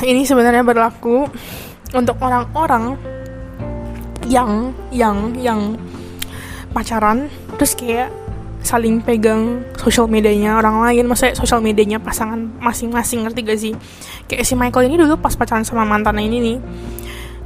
ini 0.11 0.23
sebenarnya 0.23 0.63
berlaku 0.63 1.27
untuk 1.93 2.17
orang-orang 2.23 2.95
yang 4.31 4.71
yang 4.95 5.35
yang 5.37 5.61
pacaran 6.73 7.29
terus 7.59 7.77
kayak 7.77 8.09
saling 8.63 9.03
pegang 9.03 9.67
sosial 9.75 10.07
medianya 10.07 10.57
orang 10.57 10.79
lain 10.87 11.05
maksudnya 11.11 11.35
sosial 11.35 11.59
medianya 11.59 11.99
pasangan 11.99 12.39
masing-masing 12.63 13.27
ngerti 13.27 13.41
gak 13.43 13.59
sih 13.59 13.75
kayak 14.31 14.47
si 14.47 14.55
Michael 14.55 14.87
ini 14.87 14.97
dulu 15.03 15.19
pas 15.19 15.35
pacaran 15.35 15.67
sama 15.67 15.83
mantannya 15.83 16.31
ini 16.31 16.39
nih 16.39 16.59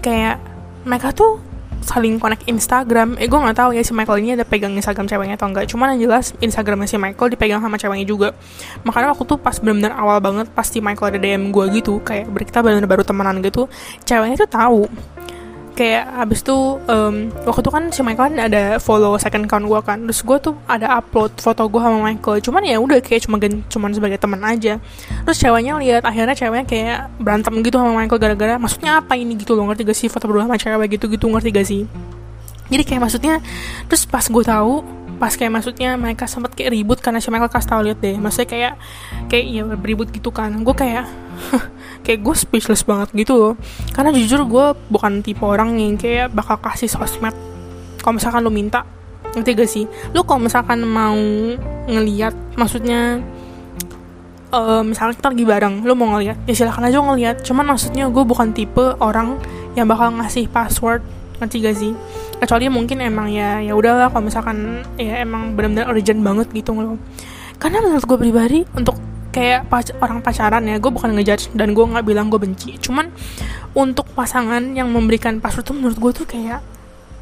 kayak 0.05 0.37
mereka 0.85 1.11
tuh 1.17 1.41
saling 1.87 2.19
connect 2.19 2.45
Instagram. 2.51 3.15
Eh 3.23 3.31
gue 3.31 3.39
nggak 3.39 3.57
tahu 3.57 3.71
ya 3.73 3.83
si 3.87 3.95
Michael 3.95 4.19
ini 4.27 4.35
ada 4.35 4.43
pegang 4.43 4.75
Instagram 4.75 5.07
ceweknya 5.07 5.39
atau 5.39 5.47
enggak 5.47 5.71
cuman 5.71 5.95
yang 5.95 6.11
jelas 6.11 6.35
Instagramnya 6.43 6.91
si 6.91 6.99
Michael 6.99 7.39
dipegang 7.39 7.63
sama 7.63 7.79
ceweknya 7.79 8.07
juga. 8.07 8.29
Makanya 8.83 9.15
waktu 9.15 9.25
tuh 9.25 9.39
pas 9.39 9.55
benar-benar 9.63 9.95
awal 9.95 10.19
banget 10.19 10.47
pasti 10.51 10.83
Michael 10.83 11.15
ada 11.15 11.19
DM 11.23 11.55
gue 11.55 11.65
gitu 11.79 12.03
kayak 12.03 12.27
kita 12.45 12.61
benar-benar 12.61 12.91
baru 12.91 13.03
temenan 13.07 13.39
gitu 13.41 13.71
ceweknya 14.03 14.37
tuh 14.45 14.51
tahu 14.51 14.81
kayak 15.77 16.09
abis 16.25 16.41
tuh 16.41 16.81
um, 16.89 17.29
waktu 17.45 17.61
itu 17.61 17.71
kan 17.71 17.85
si 17.93 18.01
Michael 18.01 18.33
kan 18.33 18.35
ada 18.49 18.63
follow 18.81 19.15
second 19.21 19.45
account 19.45 19.69
gue 19.69 19.81
kan. 19.85 19.99
Terus 20.09 20.21
gue 20.25 20.37
tuh 20.41 20.55
ada 20.65 20.97
upload 20.97 21.37
foto 21.37 21.69
gue 21.69 21.81
sama 21.85 21.99
Michael. 22.01 22.41
Cuman 22.41 22.63
ya 22.65 22.81
udah 22.81 22.99
kayak 23.05 23.29
cuma 23.29 23.37
cuman 23.45 23.91
sebagai 23.93 24.17
teman 24.17 24.41
aja. 24.41 24.81
Terus 25.29 25.39
ceweknya 25.39 25.77
lihat 25.77 26.03
akhirnya 26.09 26.33
ceweknya 26.33 26.65
kayak 26.65 26.99
berantem 27.21 27.55
gitu 27.61 27.77
sama 27.77 27.93
Michael 27.93 28.19
gara-gara 28.19 28.55
maksudnya 28.57 29.05
apa 29.05 29.15
ini? 29.15 29.37
gitu 29.37 29.53
loh. 29.53 29.69
Ngerti 29.69 29.85
gak 29.85 29.99
sih 30.01 30.09
foto 30.09 30.25
berdua 30.25 30.49
sama 30.49 30.57
cewek 30.57 30.97
gitu 30.97 31.13
gitu 31.13 31.29
ngerti 31.29 31.49
gak 31.53 31.67
sih? 31.69 31.83
Jadi 32.67 32.83
kayak 32.83 33.01
maksudnya 33.07 33.39
terus 33.87 34.09
pas 34.09 34.25
gue 34.27 34.43
tahu 34.43 34.83
pas 35.17 35.33
kayak 35.33 35.49
maksudnya 35.49 35.97
mereka 35.97 36.29
sempat 36.29 36.53
kayak 36.53 36.77
ribut 36.77 37.01
karena 37.01 37.19
si 37.19 37.33
Michael 37.33 37.49
kasih 37.49 37.69
tau 37.69 37.81
lihat 37.81 37.99
deh. 38.05 38.17
Maksudnya 38.21 38.49
kayak 38.49 38.73
kayak 39.33 39.45
ya 39.49 39.63
beribut 39.77 40.09
gitu 40.13 40.29
kan. 40.29 40.53
Gue 40.61 40.77
kayak 40.77 41.09
kayak 42.05 42.21
gue 42.21 42.35
speechless 42.37 42.85
banget 42.85 43.13
gitu 43.17 43.35
loh. 43.35 43.55
Karena 43.97 44.13
jujur 44.13 44.45
gue 44.45 44.67
bukan 44.93 45.25
tipe 45.25 45.43
orang 45.43 45.77
yang 45.81 45.97
kayak 45.97 46.33
bakal 46.33 46.61
kasih 46.61 46.89
sosmed 46.89 47.33
kalau 48.05 48.21
misalkan 48.21 48.45
lo 48.45 48.53
minta. 48.53 48.85
Ngerti 49.33 49.51
gak 49.53 49.71
sih? 49.71 49.85
Lo 50.13 50.25
kalau 50.25 50.45
misalkan 50.45 50.81
mau 50.85 51.17
ngeliat 51.89 52.33
maksudnya 52.57 53.21
uh, 54.53 54.81
misalnya 54.81 55.17
kita 55.19 55.29
lagi 55.33 55.45
bareng 55.45 55.75
lo 55.85 55.93
mau 55.93 56.17
ngeliat 56.17 56.39
ya 56.45 56.55
silahkan 56.55 56.85
aja 56.87 57.01
ngeliat. 57.01 57.37
Cuman 57.41 57.65
maksudnya 57.73 58.07
gue 58.13 58.25
bukan 58.25 58.53
tipe 58.53 58.97
orang 59.01 59.41
yang 59.75 59.89
bakal 59.89 60.13
ngasih 60.13 60.47
password. 60.53 61.01
Ngerti 61.37 61.57
gak 61.65 61.77
sih 61.77 61.93
kecuali 62.37 62.69
mungkin 62.69 63.01
emang 63.01 63.33
ya 63.33 63.65
ya 63.65 63.73
udahlah 63.73 64.13
kalau 64.13 64.29
misalkan 64.29 64.85
ya 65.01 65.25
emang 65.25 65.57
benar-benar 65.57 65.89
urgent 65.89 66.21
banget 66.21 66.49
gitu 66.53 66.77
loh. 66.77 67.01
Karena 67.57 67.81
menurut 67.81 68.05
gue 68.05 68.19
pribadi 68.21 68.61
untuk 68.77 69.01
kayak 69.33 69.69
pac 69.69 69.93
orang 70.01 70.21
pacaran 70.25 70.65
ya 70.65 70.77
gue 70.81 70.93
bukan 70.93 71.13
ngejudge 71.17 71.53
dan 71.57 71.73
gue 71.73 71.85
nggak 71.85 72.05
bilang 72.05 72.29
gue 72.29 72.41
benci. 72.41 72.77
Cuman 72.81 73.09
untuk 73.73 74.09
pasangan 74.13 74.61
yang 74.77 74.89
memberikan 74.93 75.41
password 75.41 75.65
tuh 75.65 75.77
menurut 75.77 75.97
gue 75.97 76.13
tuh 76.25 76.27
kayak 76.29 76.61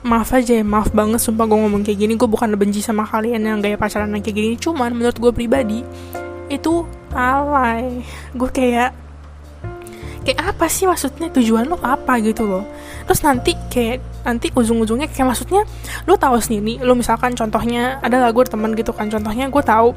maaf 0.05 0.37
aja 0.37 0.61
ya 0.61 0.65
maaf 0.67 0.93
banget 0.93 1.17
sumpah 1.17 1.49
gue 1.49 1.59
ngomong 1.59 1.81
kayak 1.81 1.97
gini 1.97 2.13
gue 2.21 2.29
bukan 2.29 2.53
benci 2.61 2.85
sama 2.85 3.09
kalian 3.09 3.41
yang 3.41 3.59
gaya 3.63 3.79
pacaran 3.79 4.11
yang 4.11 4.23
kayak 4.23 4.37
gini. 4.37 4.51
Cuman 4.59 4.95
menurut 4.95 5.17
gue 5.19 5.31
pribadi 5.31 5.87
itu 6.51 6.83
alay. 7.15 8.03
Gue 8.35 8.51
kayak 8.51 8.91
kayak 10.27 10.41
apa 10.43 10.67
sih 10.67 10.91
maksudnya? 10.91 11.31
Tujuan 11.31 11.71
lo 11.71 11.79
apa 11.79 12.19
gitu 12.19 12.43
loh 12.47 12.67
terus 13.05 13.21
nanti 13.25 13.53
kayak 13.71 14.01
nanti 14.25 14.49
ujung-ujungnya 14.57 15.13
kayak 15.13 15.37
maksudnya 15.37 15.63
lo 16.09 16.17
tahu 16.17 16.41
sendiri 16.41 16.81
lo 16.81 16.97
misalkan 16.97 17.37
contohnya 17.37 18.01
ada 18.01 18.21
lagu 18.25 18.41
teman 18.49 18.73
gitu 18.73 18.91
kan 18.97 19.13
contohnya 19.13 19.53
gue 19.53 19.63
tahu 19.63 19.93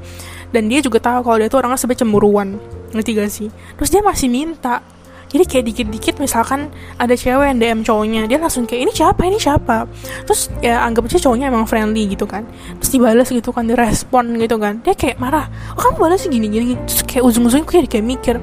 dan 0.52 0.68
dia 0.68 0.80
juga 0.84 1.00
tahu 1.00 1.24
kalau 1.24 1.38
dia 1.40 1.48
tuh 1.48 1.60
orangnya 1.64 1.80
sebenarnya 1.80 2.04
cemburuan 2.08 2.50
ngerti 2.96 3.12
gak 3.20 3.32
sih? 3.32 3.50
Terus 3.52 3.90
dia 3.92 4.02
masih 4.04 4.32
minta 4.32 4.80
jadi 5.28 5.44
kayak 5.44 5.66
dikit-dikit 5.68 6.16
misalkan 6.24 6.72
ada 6.96 7.12
cewek 7.12 7.52
yang 7.52 7.60
DM 7.60 7.80
cowoknya 7.84 8.32
dia 8.32 8.40
langsung 8.40 8.64
kayak 8.64 8.88
ini 8.88 8.92
siapa? 8.96 9.28
Ini 9.28 9.36
siapa? 9.36 9.84
Terus 10.24 10.48
ya 10.64 10.80
anggap 10.88 11.12
aja 11.12 11.20
cowoknya 11.20 11.52
emang 11.52 11.68
friendly 11.68 12.08
gitu 12.08 12.24
kan 12.24 12.48
terus 12.80 12.90
dibalas 12.96 13.28
gitu 13.28 13.52
kan 13.52 13.68
direspon 13.68 14.40
gitu 14.40 14.56
kan 14.56 14.80
dia 14.88 14.96
kayak 14.96 15.20
marah 15.20 15.52
oh 15.76 15.80
kamu 15.84 15.96
balas 16.00 16.24
gini 16.32 16.48
gini 16.48 16.66
terus 16.88 17.04
kayak 17.04 17.28
ujung-ujungnya 17.28 17.88
kayak 17.92 18.06
mikir 18.08 18.36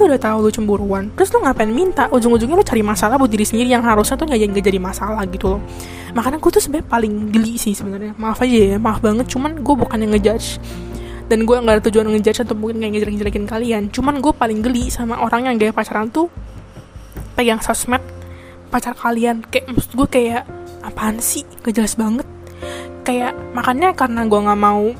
lu 0.00 0.08
udah 0.08 0.20
tahu 0.20 0.48
lu 0.48 0.50
cemburuan. 0.50 1.12
Terus 1.12 1.28
lu 1.36 1.44
ngapain 1.44 1.68
minta? 1.68 2.08
Ujung-ujungnya 2.08 2.56
lu 2.56 2.64
cari 2.64 2.80
masalah 2.80 3.20
buat 3.20 3.28
diri 3.28 3.44
sendiri 3.44 3.68
yang 3.68 3.84
harusnya 3.84 4.16
tuh 4.16 4.24
nggak 4.24 4.64
jadi 4.64 4.80
masalah 4.80 5.20
gitu 5.28 5.56
loh. 5.56 5.60
Makanya 6.16 6.40
gue 6.40 6.50
tuh 6.50 6.62
sebenarnya 6.64 6.88
paling 6.88 7.12
geli 7.28 7.60
sih 7.60 7.76
sebenarnya. 7.76 8.16
Maaf 8.16 8.40
aja 8.40 8.56
ya 8.74 8.76
maaf 8.80 9.04
banget. 9.04 9.28
Cuman 9.28 9.60
gue 9.60 9.74
bukan 9.76 10.00
yang 10.00 10.16
ngejudge. 10.16 10.56
Dan 11.28 11.44
gue 11.44 11.56
nggak 11.60 11.74
ada 11.76 11.82
tujuan 11.92 12.08
ngejudge 12.08 12.40
atau 12.42 12.56
mungkin 12.56 12.80
kayak 12.80 12.92
ngejelek-jelekin 12.96 13.44
kalian. 13.44 13.82
Cuman 13.92 14.24
gue 14.24 14.32
paling 14.32 14.64
geli 14.64 14.88
sama 14.88 15.20
orang 15.20 15.46
yang 15.46 15.60
gaya 15.60 15.76
pacaran 15.76 16.08
tuh 16.08 16.32
pegang 17.36 17.60
sosmed 17.60 18.00
pacar 18.72 18.96
kalian. 18.96 19.44
Kayak 19.52 19.76
maksud 19.76 19.92
gue 19.92 20.08
kayak 20.08 20.48
apaan 20.80 21.20
sih? 21.20 21.44
Gak 21.60 21.76
jelas 21.76 21.94
banget. 22.00 22.24
Kayak 23.04 23.36
makanya 23.52 23.92
karena 23.92 24.24
gue 24.24 24.40
nggak 24.40 24.60
mau 24.60 24.96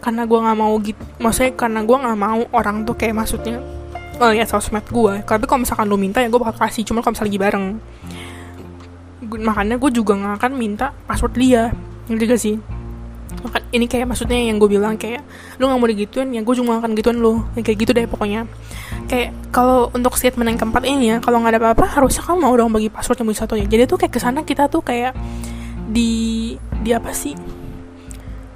karena 0.00 0.24
gue 0.24 0.38
nggak 0.40 0.58
mau 0.58 0.74
gitu 0.80 1.02
maksudnya 1.20 1.52
karena 1.52 1.80
gue 1.84 1.92
nggak 1.92 2.18
mau 2.18 2.40
orang 2.56 2.88
tuh 2.88 2.96
kayak 2.96 3.20
maksudnya 3.20 3.60
oh 4.20 4.32
ya 4.36 4.44
sosmed 4.44 4.84
gue 4.84 5.24
tapi 5.24 5.44
kalau 5.48 5.64
misalkan 5.64 5.88
lo 5.88 5.96
minta 5.96 6.20
ya 6.20 6.28
gue 6.28 6.40
bakal 6.40 6.68
kasih. 6.68 6.84
Cuma 6.84 7.00
kalau 7.00 7.16
misalnya 7.16 7.30
lagi 7.32 7.40
bareng. 7.40 7.66
Makanya 9.30 9.76
gue 9.80 9.90
juga 9.90 10.12
nggak 10.16 10.34
akan 10.40 10.52
minta 10.54 10.92
password 11.08 11.34
dia. 11.36 11.62
Ngerti 12.10 12.24
gak 12.26 12.40
sih? 12.40 12.56
Maka, 13.40 13.62
ini 13.70 13.86
kayak 13.86 14.10
maksudnya 14.10 14.36
yang 14.36 14.58
gue 14.58 14.66
bilang 14.66 14.98
kayak 14.98 15.22
lu 15.56 15.70
nggak 15.70 15.78
mau 15.78 15.88
digituin 15.88 16.34
ya 16.34 16.42
gue 16.42 16.54
juga 16.54 16.82
akan 16.82 16.92
gituin 16.98 17.22
lo 17.22 17.46
yang 17.54 17.64
kayak 17.64 17.78
gitu 17.78 17.90
deh 17.94 18.04
pokoknya. 18.10 18.44
Kayak 19.06 19.32
kalau 19.54 19.88
untuk 19.94 20.18
statement 20.18 20.50
yang 20.50 20.58
keempat 20.58 20.82
ini 20.84 21.14
ya 21.14 21.16
kalau 21.22 21.38
nggak 21.40 21.56
ada 21.56 21.60
apa-apa 21.70 21.86
harusnya 21.98 22.26
kamu 22.26 22.38
mau 22.42 22.54
dong 22.58 22.74
bagi 22.74 22.90
password 22.90 23.22
yang 23.22 23.30
satu 23.34 23.54
ya 23.54 23.66
jadi 23.70 23.86
tuh 23.86 24.02
kayak 24.02 24.12
ke 24.12 24.20
sana 24.20 24.42
kita 24.42 24.66
tuh 24.66 24.82
kayak 24.82 25.14
di 25.90 26.54
di 26.82 26.90
apa 26.94 27.10
sih 27.14 27.34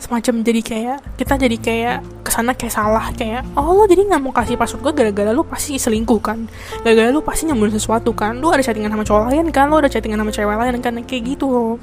semacam 0.04 0.44
jadi 0.44 0.60
kayak 0.60 0.98
kita 1.16 1.34
jadi 1.40 1.56
kayak 1.56 1.96
ke 2.20 2.30
sana 2.30 2.52
kayak 2.52 2.74
salah 2.76 3.08
kayak 3.16 3.40
oh 3.56 3.72
lo 3.72 3.88
jadi 3.88 4.04
nggak 4.04 4.20
mau 4.20 4.32
kasih 4.36 4.60
password 4.60 4.84
gue 4.84 4.92
gara-gara 5.00 5.30
lu 5.32 5.42
pasti 5.48 5.80
selingkuh 5.80 6.20
kan? 6.20 6.44
Gara-gara 6.84 7.08
lu 7.08 7.24
pasti 7.24 7.48
nyambung 7.48 7.72
sesuatu 7.72 8.12
kan? 8.12 8.36
Lu 8.36 8.52
ada 8.52 8.60
chattingan 8.60 8.92
sama 8.92 9.04
cowok 9.08 9.22
lain 9.32 9.48
kan? 9.48 9.72
Lu 9.72 9.80
ada 9.80 9.88
chattingan 9.88 10.20
sama 10.20 10.30
cewek 10.30 10.56
lain 10.60 10.76
kan? 10.84 10.92
Kayak 11.08 11.22
gitu. 11.34 11.48
Loh 11.48 11.80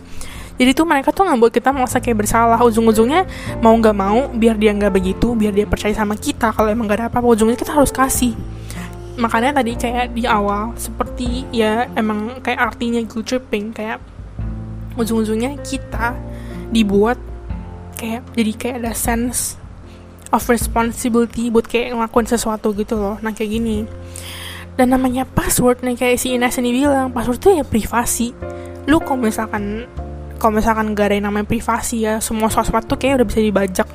jadi 0.61 0.77
tuh 0.77 0.85
mereka 0.85 1.09
tuh 1.09 1.25
nggak 1.25 1.39
buat 1.41 1.53
kita 1.57 1.73
merasa 1.73 1.97
kayak 1.97 2.21
bersalah. 2.21 2.61
Ujung-ujungnya 2.61 3.25
mau 3.65 3.73
nggak 3.73 3.97
mau 3.97 4.29
biar 4.29 4.61
dia 4.61 4.69
nggak 4.77 4.93
begitu 4.93 5.33
biar 5.33 5.49
dia 5.57 5.65
percaya 5.65 5.89
sama 5.97 6.13
kita. 6.13 6.53
Kalau 6.53 6.69
emang 6.69 6.85
gak 6.85 7.01
ada 7.01 7.05
apa-apa 7.09 7.33
ujungnya 7.33 7.57
kita 7.57 7.73
harus 7.73 7.89
kasih. 7.89 8.37
Makanya 9.17 9.57
tadi 9.57 9.73
kayak 9.73 10.13
di 10.13 10.29
awal 10.29 10.77
seperti 10.77 11.49
ya 11.49 11.89
emang 11.97 12.45
kayak 12.45 12.61
artinya 12.61 13.01
guilt 13.01 13.25
tripping 13.25 13.73
kayak 13.73 13.97
ujung-ujungnya 15.01 15.57
kita 15.65 16.13
dibuat 16.69 17.17
kayak 18.01 18.21
jadi 18.33 18.51
kayak 18.57 18.75
ada 18.81 18.93
sense 18.97 19.61
of 20.33 20.41
responsibility 20.49 21.53
buat 21.53 21.69
kayak 21.69 21.93
ngelakuin 21.93 22.25
sesuatu 22.25 22.73
gitu 22.73 22.97
loh. 22.97 23.21
Nah 23.21 23.35
kayak 23.37 23.51
gini. 23.61 23.85
Dan 24.73 24.95
namanya 24.95 25.27
password 25.27 25.85
nih 25.85 25.99
kayak 25.99 26.17
si 26.17 26.33
Ines 26.33 26.57
ini 26.57 26.81
bilang 26.81 27.13
password 27.13 27.37
tuh 27.37 27.53
ya 27.61 27.63
privasi. 27.67 28.33
Lu 28.89 28.97
kalau 29.03 29.21
misalkan 29.21 29.85
kalau 30.41 30.57
misalkan 30.57 30.97
gak 30.97 31.13
ada 31.13 31.15
yang 31.21 31.29
namanya 31.29 31.45
privasi 31.45 32.01
ya 32.01 32.17
semua 32.17 32.49
sosmed 32.49 32.89
tuh 32.89 32.97
kayak 32.97 33.21
udah 33.21 33.27
bisa 33.29 33.39
dibajak 33.45 33.87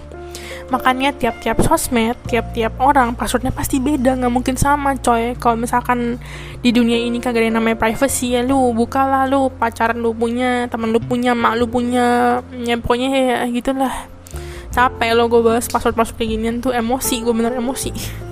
makanya 0.67 1.15
tiap-tiap 1.15 1.63
sosmed 1.63 2.19
tiap-tiap 2.27 2.75
orang 2.83 3.15
passwordnya 3.15 3.55
pasti 3.55 3.79
beda 3.79 4.19
nggak 4.19 4.33
mungkin 4.35 4.59
sama 4.59 4.99
coy 4.99 5.39
kalau 5.39 5.55
misalkan 5.55 6.19
di 6.59 6.75
dunia 6.75 6.99
ini 6.99 7.23
kagak 7.23 7.47
ada 7.47 7.47
yang 7.47 7.57
namanya 7.63 7.79
privacy 7.79 8.35
ya 8.35 8.43
lu 8.43 8.75
bukalah 8.75 9.31
lu 9.31 9.47
pacaran 9.55 9.95
lu 9.95 10.11
punya 10.11 10.67
teman 10.67 10.91
lu 10.91 10.99
punya 10.99 11.39
mak 11.39 11.55
lu 11.55 11.71
punya 11.71 12.39
ya 12.67 12.75
pokoknya 12.83 13.09
ya 13.15 13.37
gitulah 13.47 13.95
capek 14.75 15.15
lo 15.15 15.31
gue 15.31 15.41
bahas 15.41 15.71
password 15.71 15.95
password 15.95 16.19
kayak 16.19 16.31
ginian 16.35 16.57
tuh 16.59 16.75
emosi 16.75 17.23
gue 17.23 17.35
bener 17.35 17.55
emosi 17.55 18.25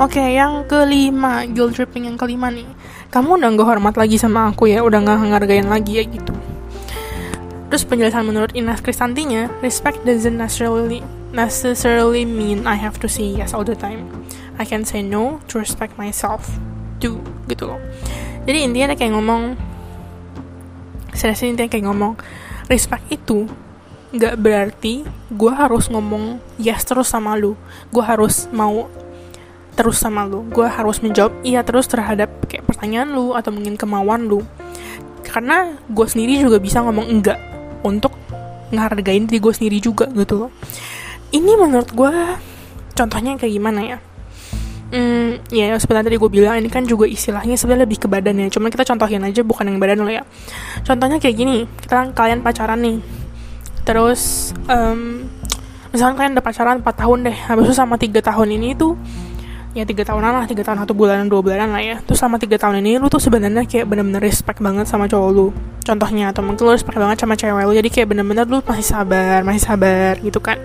Oke, 0.00 0.16
okay, 0.16 0.40
yang 0.40 0.64
kelima, 0.64 1.44
guilt 1.44 1.76
tripping 1.76 2.08
yang 2.08 2.16
kelima 2.16 2.48
nih. 2.48 2.64
Kamu 3.12 3.36
udah 3.36 3.52
gak 3.52 3.68
hormat 3.68 3.94
lagi 4.00 4.16
sama 4.16 4.48
aku 4.48 4.64
ya, 4.64 4.80
udah 4.80 4.96
gak 4.96 5.28
ngehargain 5.28 5.68
lagi 5.68 6.00
ya 6.00 6.08
gitu. 6.08 6.32
Terus 7.70 7.86
penjelasan 7.86 8.26
menurut 8.26 8.50
Ines 8.58 8.82
Kristantinya, 8.82 9.46
respect 9.62 10.02
doesn't 10.02 10.34
necessarily 10.34 11.06
necessarily 11.30 12.26
mean 12.26 12.66
I 12.66 12.74
have 12.74 12.98
to 12.98 13.06
say 13.06 13.30
yes 13.30 13.54
all 13.54 13.62
the 13.62 13.78
time. 13.78 14.10
I 14.58 14.66
can 14.66 14.82
say 14.82 15.06
no 15.06 15.38
to 15.48 15.62
respect 15.62 15.94
myself 15.94 16.50
too, 16.98 17.22
gitu 17.46 17.70
loh. 17.70 17.80
Jadi 18.44 18.66
intinya 18.66 18.92
dia 18.92 18.98
kayak 18.98 19.14
ngomong, 19.14 19.54
serius 21.14 21.46
intinya 21.46 21.70
kayak 21.70 21.86
ngomong, 21.86 22.18
respect 22.66 23.06
itu 23.08 23.46
nggak 24.10 24.42
berarti 24.42 25.06
gue 25.30 25.52
harus 25.54 25.86
ngomong 25.86 26.42
yes 26.58 26.82
terus 26.82 27.06
sama 27.06 27.38
lu, 27.38 27.54
gue 27.94 28.02
harus 28.02 28.50
mau 28.50 28.90
terus 29.78 30.02
sama 30.02 30.26
lu, 30.26 30.42
gue 30.50 30.66
harus 30.66 30.98
menjawab 30.98 31.38
iya 31.46 31.62
terus 31.62 31.86
terhadap 31.86 32.28
kayak 32.50 32.66
pertanyaan 32.66 33.14
lu 33.14 33.38
atau 33.38 33.54
mungkin 33.54 33.78
kemauan 33.78 34.26
lu. 34.26 34.42
Karena 35.22 35.78
gue 35.86 36.06
sendiri 36.10 36.42
juga 36.42 36.58
bisa 36.58 36.82
ngomong 36.82 37.06
enggak 37.06 37.38
untuk 37.82 38.14
ngehargain 38.70 39.26
diri 39.26 39.38
gue 39.42 39.52
sendiri 39.54 39.78
juga 39.82 40.06
gitu 40.12 40.46
loh 40.46 40.50
ini 41.34 41.52
menurut 41.58 41.90
gue 41.90 42.12
contohnya 42.94 43.38
kayak 43.38 43.54
gimana 43.54 43.80
ya 43.82 43.98
Hmm, 44.90 45.38
ya 45.54 45.78
sebenarnya 45.78 46.10
tadi 46.10 46.18
gue 46.18 46.30
bilang 46.34 46.58
ini 46.58 46.66
kan 46.66 46.82
juga 46.82 47.06
istilahnya 47.06 47.54
sebenarnya 47.54 47.86
lebih 47.86 48.02
ke 48.02 48.10
badan 48.10 48.42
ya. 48.42 48.50
Cuman 48.50 48.74
kita 48.74 48.82
contohin 48.82 49.22
aja 49.22 49.46
bukan 49.46 49.70
yang 49.70 49.78
badan 49.78 50.02
lo 50.02 50.10
ya. 50.10 50.26
Contohnya 50.82 51.22
kayak 51.22 51.36
gini, 51.38 51.62
kita 51.78 52.10
kalian 52.10 52.42
pacaran 52.42 52.82
nih. 52.82 52.98
Terus, 53.86 54.50
um, 54.66 55.30
misalnya 55.94 56.14
kalian 56.18 56.32
udah 56.34 56.42
pacaran 56.42 56.82
4 56.82 57.06
tahun 57.06 57.18
deh. 57.22 57.36
Habis 57.38 57.70
itu 57.70 57.74
sama 57.78 58.02
3 58.02 58.18
tahun 58.18 58.48
ini 58.58 58.74
tuh 58.74 58.98
ya 59.70 59.86
tiga 59.86 60.02
tahunan 60.02 60.32
lah 60.34 60.44
tiga 60.50 60.66
tahun 60.66 60.82
satu 60.82 60.98
bulan 60.98 61.30
dua 61.30 61.40
bulanan 61.42 61.70
lah 61.70 61.82
ya. 61.82 61.96
Terus 62.02 62.18
selama 62.18 62.42
tiga 62.42 62.58
tahun 62.58 62.82
ini 62.82 62.98
lu 62.98 63.06
tuh 63.06 63.22
sebenarnya 63.22 63.62
kayak 63.70 63.86
bener-bener 63.86 64.18
respect 64.18 64.58
banget 64.58 64.90
sama 64.90 65.06
cowok 65.06 65.30
lu. 65.30 65.54
Contohnya 65.86 66.34
atau 66.34 66.42
mungkin 66.42 66.66
lu 66.66 66.72
respect 66.74 66.98
banget 66.98 67.22
sama 67.22 67.38
cewek 67.38 67.64
lu 67.66 67.72
jadi 67.78 67.88
kayak 67.90 68.08
bener-bener 68.10 68.46
lu 68.50 68.58
masih 68.66 68.86
sabar 68.86 69.46
masih 69.46 69.62
sabar 69.62 70.18
gitu 70.18 70.42
kan. 70.42 70.58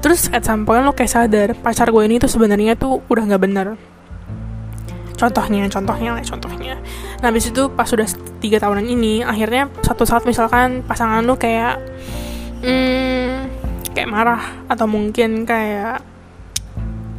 Terus 0.00 0.30
at 0.30 0.46
some 0.46 0.62
point 0.62 0.86
lu 0.86 0.94
kayak 0.94 1.10
sadar 1.10 1.48
pacar 1.58 1.90
gue 1.90 2.02
ini 2.06 2.22
tuh 2.22 2.30
sebenarnya 2.30 2.78
tuh 2.78 3.02
udah 3.10 3.22
nggak 3.26 3.42
bener. 3.42 3.66
Contohnya 5.18 5.68
contohnya 5.68 6.16
lah 6.16 6.24
contohnya. 6.24 6.74
Nah 7.20 7.28
habis 7.28 7.50
itu 7.50 7.68
pas 7.68 7.84
sudah 7.84 8.08
tiga 8.40 8.62
tahunan 8.62 8.86
ini 8.86 9.20
akhirnya 9.20 9.68
satu 9.84 10.08
saat 10.08 10.24
misalkan 10.24 10.80
pasangan 10.86 11.20
lu 11.20 11.36
kayak 11.36 11.76
hmm, 12.64 13.52
kayak 13.92 14.08
marah 14.08 14.40
atau 14.70 14.88
mungkin 14.88 15.44
kayak 15.44 16.00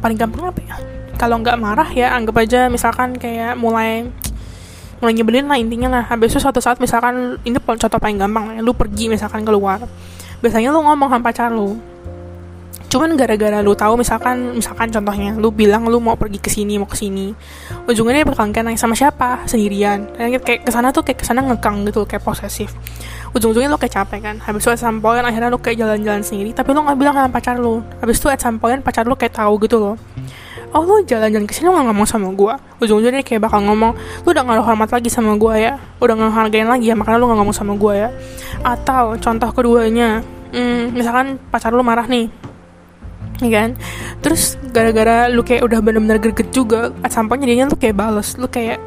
paling 0.02 0.18
gampang 0.18 0.50
apa 0.50 0.60
ya 0.66 1.01
kalau 1.22 1.38
nggak 1.38 1.54
marah 1.54 1.86
ya 1.94 2.18
anggap 2.18 2.34
aja 2.42 2.66
misalkan 2.66 3.14
kayak 3.14 3.54
mulai 3.54 4.10
mulai 4.98 5.14
nyebelin 5.14 5.46
lah 5.46 5.54
intinya 5.54 5.86
lah. 5.86 6.04
Habis 6.10 6.34
itu 6.34 6.42
suatu 6.42 6.58
saat 6.58 6.82
misalkan 6.82 7.38
ini 7.46 7.62
contoh 7.62 7.98
paling 8.02 8.18
gampang 8.18 8.58
ya 8.58 8.60
lu 8.66 8.74
pergi 8.74 9.06
misalkan 9.06 9.46
keluar. 9.46 9.86
Biasanya 10.42 10.74
lu 10.74 10.82
ngomong 10.82 11.14
sama 11.14 11.22
pacar 11.22 11.54
lu 11.54 11.78
cuman 12.92 13.16
gara-gara 13.16 13.64
lu 13.64 13.72
tahu 13.72 13.96
misalkan 13.96 14.52
misalkan 14.52 14.92
contohnya 14.92 15.32
lu 15.40 15.48
bilang 15.48 15.88
lu 15.88 15.96
mau 15.96 16.12
pergi 16.12 16.36
ke 16.36 16.52
sini 16.52 16.76
mau 16.76 16.84
ke 16.84 17.00
sini. 17.00 17.32
Ujungnya 17.88 18.20
dia 18.20 18.26
bakal 18.28 18.52
nanya 18.52 18.76
sama 18.76 18.92
siapa? 18.92 19.48
Sendirian. 19.48 20.12
Kayak 20.44 20.68
ke 20.68 20.70
sana 20.70 20.92
tuh 20.92 21.00
kayak 21.00 21.24
ke 21.24 21.24
sana 21.24 21.40
ngekang 21.40 21.88
gitu 21.88 22.04
kayak 22.04 22.20
posesif. 22.20 22.68
Ujung-ujungnya 23.32 23.72
lu 23.72 23.80
kayak 23.80 23.96
capek 23.96 24.20
kan. 24.20 24.36
Habis 24.44 24.68
itu 24.68 24.70
at 24.76 24.80
some 24.84 25.00
point 25.00 25.24
akhirnya 25.24 25.48
lu 25.48 25.56
kayak 25.56 25.80
jalan-jalan 25.80 26.20
sendiri 26.20 26.52
tapi 26.52 26.76
lu 26.76 26.84
nggak 26.84 26.98
bilang 27.00 27.16
sama 27.16 27.32
pacar 27.32 27.56
lu. 27.56 27.80
Habis 28.04 28.20
itu 28.20 28.28
at 28.28 28.44
some 28.44 28.60
point 28.60 28.84
pacar 28.84 29.08
lu 29.08 29.16
kayak 29.16 29.40
tahu 29.40 29.56
gitu 29.64 29.80
loh. 29.80 29.96
Oh 30.76 30.84
lu 30.84 31.00
jalan-jalan 31.00 31.48
ke 31.48 31.56
sini 31.56 31.68
lu 31.68 31.76
gak 31.76 31.84
ngomong 31.84 32.08
sama 32.08 32.32
gue 32.32 32.54
ujung-ujungnya 32.80 33.20
kayak 33.20 33.44
bakal 33.44 33.60
ngomong 33.60 33.92
lu 34.24 34.28
udah 34.32 34.40
gak 34.40 34.64
hormat 34.64 34.88
lagi 34.88 35.08
sama 35.12 35.36
gue 35.36 35.54
ya? 35.68 35.76
Udah 36.00 36.16
gak 36.16 36.32
hargain 36.32 36.64
lagi 36.68 36.88
ya 36.88 36.96
makanya 36.96 37.20
lu 37.20 37.28
gak 37.28 37.38
ngomong 37.44 37.56
sama 37.56 37.72
gue 37.76 37.92
ya? 37.92 38.08
Atau 38.64 39.20
contoh 39.20 39.52
keduanya 39.52 40.24
hmm, 40.52 40.96
misalkan 40.96 41.36
pacar 41.52 41.76
lu 41.76 41.84
marah 41.84 42.08
nih 42.08 42.51
kan. 43.50 43.74
Terus 44.22 44.60
gara-gara 44.70 45.26
lu 45.26 45.42
kayak 45.42 45.66
udah 45.66 45.78
bener-bener 45.82 46.18
greget 46.22 46.52
juga 46.54 46.94
at 47.02 47.10
sampainya 47.10 47.48
jadinya 47.48 47.66
lu 47.72 47.76
kayak 47.80 47.96
bales 47.96 48.38
lu 48.38 48.46
kayak 48.46 48.78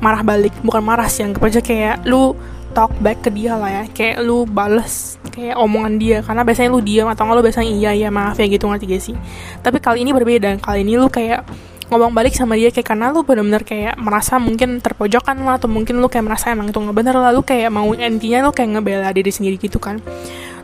marah 0.00 0.22
balik. 0.22 0.54
Bukan 0.62 0.80
marah 0.80 1.10
sih 1.10 1.26
anggap 1.26 1.44
aja 1.44 1.60
kayak 1.60 2.06
lu 2.08 2.32
talk 2.76 2.92
back 3.00 3.24
ke 3.24 3.30
dia 3.32 3.56
lah 3.56 3.68
ya. 3.68 3.84
Kayak 3.92 4.24
lu 4.24 4.44
bales 4.48 5.16
kayak 5.32 5.56
omongan 5.60 6.00
dia 6.00 6.18
karena 6.24 6.44
biasanya 6.44 6.70
lu 6.72 6.80
diam 6.80 7.08
atau 7.12 7.28
nggak 7.28 7.36
lu 7.36 7.42
biasanya 7.44 7.68
iya 7.68 7.90
iya 7.92 8.08
maaf 8.08 8.40
ya 8.40 8.46
gitu 8.48 8.64
ngerti 8.68 8.84
gak 8.88 9.02
sih? 9.02 9.16
Tapi 9.60 9.80
kali 9.80 10.04
ini 10.04 10.16
berbeda 10.16 10.56
kali 10.60 10.84
ini 10.84 10.96
lu 10.96 11.08
kayak 11.12 11.44
ngomong 11.86 12.10
balik 12.10 12.34
sama 12.34 12.58
dia 12.58 12.74
kayak 12.74 12.82
karena 12.82 13.14
lu 13.14 13.22
benar-benar 13.22 13.62
kayak 13.62 13.94
merasa 13.94 14.42
mungkin 14.42 14.82
terpojokan 14.82 15.38
lah 15.46 15.54
atau 15.54 15.70
mungkin 15.70 16.02
lu 16.02 16.10
kayak 16.10 16.26
merasa 16.26 16.50
emang 16.50 16.68
itu 16.72 16.78
nggak 16.82 16.96
bener 16.96 17.14
lah. 17.14 17.30
Lu 17.30 17.46
kayak 17.46 17.70
mau 17.70 17.88
intinya 17.94 18.48
lu 18.48 18.52
kayak 18.52 18.80
ngebela 18.80 19.08
diri 19.14 19.30
sendiri 19.30 19.56
gitu 19.56 19.78
kan 19.78 20.02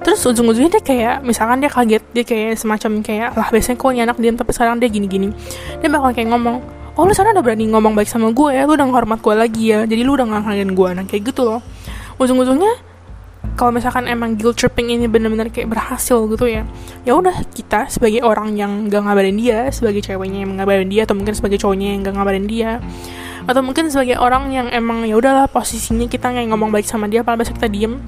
terus 0.02 0.20
ujung-ujungnya 0.26 0.78
dia 0.78 0.82
kayak 0.82 1.16
misalkan 1.22 1.62
dia 1.62 1.70
kaget 1.70 2.02
dia 2.10 2.24
kayak 2.26 2.58
semacam 2.58 3.00
kayak 3.00 3.30
lah 3.38 3.48
biasanya 3.48 3.76
kok 3.78 3.90
anak 3.94 4.18
diam 4.18 4.36
tapi 4.36 4.50
sekarang 4.52 4.76
dia 4.82 4.90
gini-gini. 4.90 5.30
Dia 5.78 5.88
bakal 5.88 6.12
kayak 6.12 6.28
ngomong 6.34 6.56
oh 6.92 7.02
lu 7.08 7.14
sana 7.16 7.32
udah 7.32 7.40
berani 7.40 7.70
ngomong 7.72 7.96
baik 7.96 8.10
sama 8.10 8.28
gue 8.34 8.50
ya 8.52 8.68
lu 8.68 8.76
udah 8.76 8.84
ngehormat 8.84 9.18
gue 9.24 9.34
lagi 9.34 9.64
ya 9.72 9.88
jadi 9.88 10.02
lu 10.04 10.18
udah 10.18 10.26
ngehargain 10.28 10.72
gue. 10.74 10.88
Nah 10.92 11.04
kayak 11.06 11.22
gitu 11.32 11.42
loh. 11.46 11.60
Ujung-ujungnya 12.20 12.92
kalau 13.56 13.74
misalkan 13.74 14.08
emang 14.08 14.38
guilt 14.38 14.56
tripping 14.56 14.94
ini 14.94 15.06
benar-benar 15.10 15.52
kayak 15.52 15.68
berhasil 15.68 16.24
gitu 16.30 16.46
ya 16.48 16.64
ya 17.04 17.12
udah 17.12 17.44
kita 17.52 17.90
sebagai 17.90 18.24
orang 18.24 18.56
yang 18.56 18.88
gak 18.88 19.02
ngabarin 19.04 19.36
dia 19.36 19.68
sebagai 19.68 20.00
ceweknya 20.00 20.46
yang 20.46 20.56
ngabarin 20.56 20.88
dia 20.88 21.04
atau 21.04 21.18
mungkin 21.18 21.34
sebagai 21.36 21.58
cowoknya 21.60 21.88
yang 21.92 22.00
gak 22.06 22.14
ngabarin 22.16 22.46
dia 22.48 22.80
atau 23.42 23.60
mungkin 23.60 23.90
sebagai 23.90 24.16
orang 24.22 24.54
yang 24.54 24.66
emang 24.70 25.02
ya 25.02 25.18
udahlah 25.18 25.50
posisinya 25.50 26.06
kita 26.06 26.30
nggak 26.30 26.46
ngomong 26.54 26.70
baik 26.70 26.86
sama 26.86 27.10
dia 27.10 27.26
paling 27.26 27.42
besok 27.42 27.58
kita 27.58 27.68
diem 27.68 27.98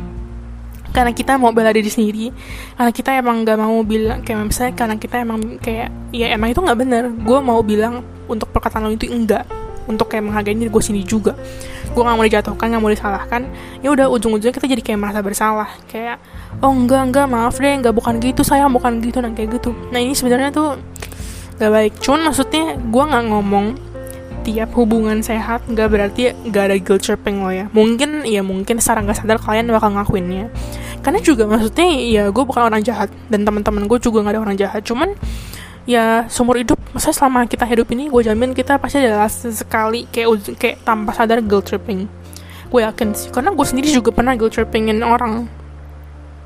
karena 0.95 1.11
kita 1.11 1.35
mau 1.35 1.51
bela 1.51 1.75
diri 1.75 1.91
sendiri 1.91 2.31
karena 2.79 2.93
kita 2.95 3.11
emang 3.19 3.43
gak 3.43 3.59
mau 3.59 3.83
bilang 3.83 4.23
kayak 4.23 4.47
misalnya 4.47 4.75
karena 4.79 4.95
kita 4.95 5.27
emang 5.27 5.59
kayak 5.59 5.91
ya 6.15 6.31
emang 6.31 6.55
itu 6.55 6.63
nggak 6.63 6.79
bener. 6.79 7.11
Gue 7.11 7.43
mau 7.43 7.59
bilang 7.67 8.07
untuk 8.31 8.55
perkataan 8.55 8.87
lo 8.87 8.95
itu 8.95 9.11
enggak. 9.11 9.43
Untuk 9.85 10.09
kayak 10.09 10.25
menghargai 10.25 10.57
diri 10.57 10.71
gue 10.73 10.81
sendiri 10.81 11.05
juga. 11.05 11.37
Gue 11.93 12.01
gak 12.01 12.17
mau 12.17 12.25
dijatuhkan 12.25 12.73
gak 12.73 12.81
mau 12.81 12.89
disalahkan. 12.89 13.43
Ya 13.85 13.93
udah 13.93 14.09
ujung-ujungnya 14.09 14.55
kita 14.55 14.65
jadi 14.71 14.81
kayak 14.81 14.99
merasa 15.03 15.21
bersalah. 15.21 15.69
Kayak 15.91 16.23
oh 16.65 16.73
enggak 16.73 17.11
enggak 17.11 17.27
maaf 17.29 17.59
deh 17.61 17.75
enggak 17.75 17.93
bukan 17.93 18.17
gitu 18.23 18.41
sayang 18.47 18.73
bukan 18.73 19.03
gitu 19.05 19.21
dan 19.21 19.37
kayak 19.37 19.61
gitu. 19.61 19.77
Nah 19.93 20.01
ini 20.01 20.17
sebenarnya 20.17 20.55
tuh 20.55 20.79
gak 21.59 21.69
baik. 21.75 21.93
Cuman 22.01 22.31
maksudnya 22.31 22.79
gue 22.79 23.05
nggak 23.05 23.25
ngomong 23.29 23.67
tiap 24.45 24.71
hubungan 24.77 25.21
sehat 25.21 25.65
gak 25.69 25.93
berarti 25.93 26.33
gak 26.49 26.65
ada 26.71 26.77
guilt 26.81 27.03
tripping 27.05 27.45
lo 27.45 27.53
ya. 27.53 27.69
Mungkin 27.75 28.25
ya 28.25 28.41
mungkin 28.41 28.81
secara 28.81 29.05
nggak 29.05 29.21
sadar 29.21 29.37
kalian 29.43 29.69
bakal 29.69 29.93
ngakuinnya 29.93 30.49
karena 31.05 31.21
juga 31.21 31.45
maksudnya 31.45 31.85
ya 32.01 32.25
gue 32.33 32.45
bukan 32.49 32.65
orang 32.65 32.81
jahat. 32.81 33.13
Dan 33.29 33.45
teman-teman 33.45 33.85
gue 33.85 33.99
juga 34.01 34.25
gak 34.25 34.33
ada 34.33 34.41
orang 34.41 34.57
jahat. 34.57 34.81
Cuman 34.81 35.13
ya 35.85 36.25
seumur 36.33 36.57
hidup 36.57 36.81
masa 36.97 37.13
selama 37.13 37.45
kita 37.45 37.69
hidup 37.69 37.93
ini 37.93 38.09
gue 38.09 38.23
jamin 38.25 38.57
kita 38.57 38.81
pasti 38.81 39.05
adalah 39.05 39.29
sekali 39.29 40.09
kayak 40.09 40.57
kayak 40.57 40.77
tanpa 40.81 41.13
sadar 41.13 41.45
guilt 41.45 41.69
tripping. 41.69 42.09
Gue 42.73 42.81
yakin 42.83 43.13
sih. 43.13 43.29
Karena 43.29 43.53
gue 43.53 43.67
sendiri 43.69 43.93
juga 43.93 44.11
pernah 44.11 44.33
guilt 44.33 44.57
trippingin 44.57 45.05
orang 45.05 45.45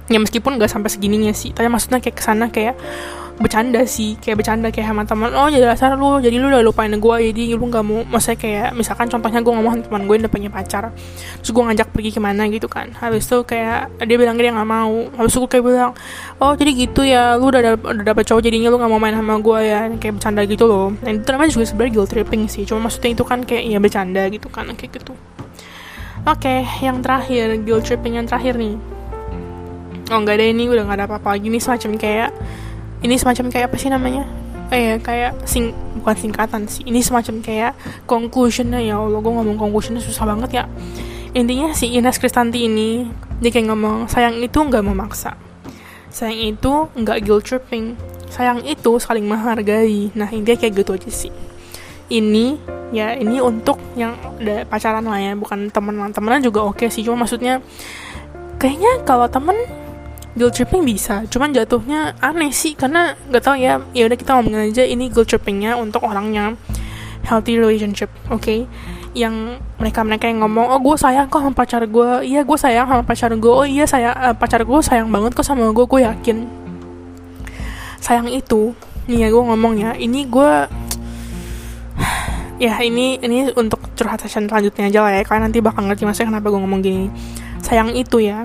ya 0.09 0.19
meskipun 0.21 0.57
gak 0.57 0.73
sampai 0.73 0.89
segininya 0.89 1.33
sih 1.37 1.53
tapi 1.53 1.69
maksudnya 1.69 2.01
kayak 2.01 2.17
ke 2.17 2.23
sana 2.25 2.49
kayak 2.49 2.77
bercanda 3.39 3.87
sih 3.87 4.19
kayak 4.19 4.43
bercanda 4.43 4.69
kayak 4.75 4.91
sama 4.91 5.07
teman 5.07 5.31
oh 5.31 5.47
jadi 5.47 5.71
dasar 5.71 5.95
lu 5.95 6.19
jadi 6.19 6.43
lu 6.43 6.51
udah 6.51 6.59
lupain 6.59 6.91
gue 6.91 7.17
jadi 7.31 7.55
lu 7.55 7.71
gak 7.71 7.87
mau 7.87 8.03
maksudnya 8.03 8.35
kayak 8.35 8.69
misalkan 8.75 9.07
contohnya 9.07 9.39
gue 9.39 9.53
ngomong 9.55 9.87
teman 9.87 10.11
gue 10.11 10.27
udah 10.27 10.31
punya 10.31 10.51
pacar 10.51 10.91
terus 11.39 11.55
gue 11.55 11.63
ngajak 11.63 11.89
pergi 11.95 12.11
ke 12.11 12.21
mana 12.21 12.51
gitu 12.51 12.67
kan. 12.67 12.91
Habis 12.99 13.31
itu 13.31 13.39
kayak 13.47 13.95
dia 14.03 14.17
bilang 14.19 14.35
dia 14.35 14.51
nggak 14.51 14.69
mau 14.69 15.07
habis 15.15 15.31
itu 15.31 15.39
gue 15.47 15.51
kayak 15.55 15.65
bilang 15.65 15.93
oh 16.43 16.53
jadi 16.59 16.71
gitu 16.75 17.01
ya 17.07 17.39
lu 17.39 17.55
udah 17.55 17.79
udah 17.79 18.05
dapet 18.05 18.27
cowok 18.27 18.43
jadinya 18.43 18.75
lu 18.75 18.77
nggak 18.83 18.91
mau 18.91 18.99
main 18.99 19.15
sama 19.15 19.39
gue 19.39 19.59
ya 19.63 19.81
kayak 20.03 20.15
bercanda 20.19 20.43
gitu 20.43 20.65
loh. 20.67 20.91
Dan 20.99 21.23
itu 21.23 21.31
namanya 21.31 21.51
juga 21.55 21.65
sebenarnya 21.71 21.93
guilt 21.95 22.11
tripping 22.11 22.43
sih 22.51 22.63
cuma 22.67 22.91
maksudnya 22.91 23.11
itu 23.15 23.23
kan 23.23 23.39
kayak 23.47 23.63
ya 23.71 23.79
bercanda 23.79 24.23
gitu 24.27 24.51
kan 24.51 24.67
kayak 24.75 24.99
gitu. 24.99 25.15
Oke 26.27 26.43
okay, 26.43 26.59
yang 26.83 26.99
terakhir 27.07 27.55
guilt 27.63 27.87
tripping 27.87 28.19
yang 28.19 28.27
terakhir 28.27 28.59
nih 28.59 28.98
oh 30.09 30.19
nggak 30.19 30.37
ada 30.41 30.47
ini 30.49 30.65
udah 30.69 30.83
nggak 30.89 30.99
ada 30.99 31.07
apa-apa 31.09 31.37
lagi. 31.37 31.53
Nih 31.53 31.63
semacam 31.63 31.91
kayak 32.01 32.31
ini 33.05 33.15
semacam 33.15 33.45
kayak 33.53 33.67
apa 33.71 33.77
sih 33.77 33.91
namanya? 33.93 34.25
Eh 34.69 35.01
kayak 35.01 35.49
sing 35.49 35.73
bukan 36.01 36.17
singkatan 36.17 36.69
sih. 36.69 36.85
Ini 36.85 37.01
semacam 37.01 37.41
kayak 37.41 37.73
conclusionnya. 38.05 38.81
Ya 38.81 39.01
Allah 39.01 39.21
gue 39.21 39.33
ngomong 39.33 39.57
conclusionnya 39.57 40.03
susah 40.05 40.29
banget 40.29 40.51
ya. 40.61 40.65
Intinya 41.37 41.73
si 41.77 41.93
Ines 41.93 42.17
Kristanti 42.17 42.65
ini 42.65 43.05
dia 43.39 43.51
kayak 43.53 43.71
ngomong 43.71 44.09
sayang 44.09 44.41
itu 44.41 44.59
nggak 44.59 44.85
memaksa. 44.85 45.37
Sayang 46.11 46.57
itu 46.57 46.73
nggak 46.97 47.19
guilt 47.25 47.45
tripping. 47.45 47.95
Sayang 48.29 48.65
itu 48.65 48.97
saling 49.01 49.25
menghargai. 49.25 50.13
Nah 50.17 50.29
intinya 50.33 50.57
kayak 50.57 50.73
gitu 50.85 50.97
aja 50.97 51.11
sih. 51.13 51.33
Ini 52.09 52.57
ya 52.89 53.13
ini 53.21 53.37
untuk 53.37 53.77
yang 53.93 54.17
udah 54.41 54.65
pacaran 54.65 55.05
lah 55.05 55.21
ya 55.21 55.33
bukan 55.37 55.69
temenan. 55.69 56.13
Temenan 56.13 56.41
juga 56.41 56.65
oke 56.65 56.85
okay 56.85 56.89
sih 56.89 57.05
cuma 57.05 57.25
maksudnya 57.25 57.61
kayaknya 58.59 59.07
kalau 59.07 59.29
temen 59.31 59.55
guilt 60.37 60.55
tripping 60.57 60.85
bisa. 60.85 61.25
Cuman 61.31 61.55
jatuhnya 61.55 62.19
aneh 62.21 62.53
sih 62.53 62.75
karena 62.75 63.17
nggak 63.29 63.43
tahu 63.45 63.57
ya. 63.57 63.81
Ya 63.95 64.11
udah 64.11 64.19
kita 64.19 64.37
ngomongin 64.37 64.73
aja 64.73 64.85
ini 64.85 65.09
guilt 65.09 65.31
trippingnya 65.31 65.79
untuk 65.79 66.05
orangnya. 66.05 66.59
Healthy 67.25 67.61
relationship 67.61 68.09
oke? 68.33 68.41
Okay? 68.41 68.65
yang 69.17 69.57
mereka 69.81 70.05
mereka 70.05 70.29
yang 70.29 70.45
ngomong 70.45 70.69
oh 70.69 70.81
gue 70.81 70.97
sayang 70.99 71.27
kok 71.27 71.41
sama 71.41 71.55
pacar 71.57 71.83
gue 71.89 72.11
iya 72.23 72.47
gue 72.47 72.59
sayang 72.59 72.87
sama 72.87 73.03
pacar 73.03 73.33
gue 73.33 73.53
oh 73.53 73.67
iya 73.67 73.89
saya 73.89 74.13
uh, 74.13 74.35
pacar 74.37 74.63
gue 74.63 74.79
sayang 74.85 75.09
banget 75.09 75.33
kok 75.33 75.47
sama 75.47 75.71
gue 75.73 75.85
gue 75.85 76.01
yakin. 76.05 76.47
Sayang 77.99 78.29
itu 78.29 78.77
nih 79.09 79.27
ya 79.27 79.29
gue 79.33 79.43
ngomong 79.43 79.75
ya 79.81 79.91
ini 79.97 80.29
gue 80.29 80.53
ya 82.65 82.75
ini 82.85 83.17
ini 83.19 83.51
untuk 83.57 83.81
curhat 83.97 84.21
session 84.23 84.47
selanjutnya 84.47 84.93
aja 84.93 85.01
lah 85.03 85.13
ya 85.17 85.23
kalian 85.25 85.51
nanti 85.51 85.59
bakal 85.65 85.83
ngerti 85.89 86.05
maksudnya 86.05 86.37
kenapa 86.37 86.47
gue 86.53 86.61
ngomong 86.61 86.81
gini. 86.85 87.09
Sayang 87.65 87.97
itu 87.97 88.23
ya 88.23 88.45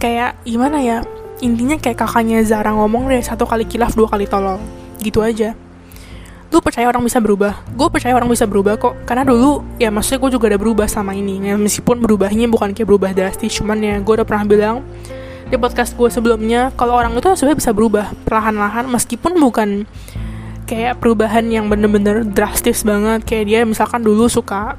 kayak 0.00 0.40
gimana 0.48 0.80
ya 0.80 1.04
intinya 1.44 1.76
kayak 1.76 2.00
kakaknya 2.00 2.40
Zara 2.44 2.72
ngomong 2.72 3.12
deh 3.12 3.20
satu 3.20 3.44
kali 3.44 3.68
kilaf 3.68 3.92
dua 3.92 4.08
kali 4.08 4.24
tolol 4.24 4.56
gitu 5.00 5.20
aja. 5.20 5.56
Lu 6.50 6.58
percaya 6.58 6.90
orang 6.90 7.06
bisa 7.06 7.22
berubah? 7.22 7.62
Gue 7.78 7.88
percaya 7.94 8.10
orang 8.10 8.26
bisa 8.26 8.42
berubah 8.42 8.74
kok. 8.74 9.06
Karena 9.06 9.22
dulu 9.22 9.62
ya 9.78 9.88
maksudnya 9.94 10.18
gue 10.26 10.30
juga 10.34 10.50
udah 10.50 10.60
berubah 10.60 10.86
sama 10.90 11.14
ini. 11.14 11.38
Ya, 11.38 11.54
meskipun 11.54 12.02
berubahnya 12.02 12.50
bukan 12.50 12.74
kayak 12.74 12.88
berubah 12.90 13.14
drastis 13.14 13.54
cuman 13.54 13.78
ya 13.78 13.94
gue 14.02 14.14
udah 14.18 14.26
pernah 14.26 14.44
bilang 14.44 14.76
di 15.50 15.58
podcast 15.58 15.94
gue 15.98 16.10
sebelumnya 16.10 16.70
kalau 16.78 16.94
orang 16.94 17.14
itu 17.14 17.26
sebenarnya 17.34 17.58
bisa 17.58 17.70
berubah 17.74 18.06
perlahan-lahan 18.22 18.86
meskipun 18.86 19.34
bukan 19.38 19.68
kayak 20.66 21.02
perubahan 21.02 21.46
yang 21.50 21.70
bener-bener 21.70 22.26
drastis 22.26 22.82
banget. 22.82 23.22
Kayak 23.22 23.44
dia 23.46 23.58
misalkan 23.62 24.02
dulu 24.02 24.26
suka 24.26 24.74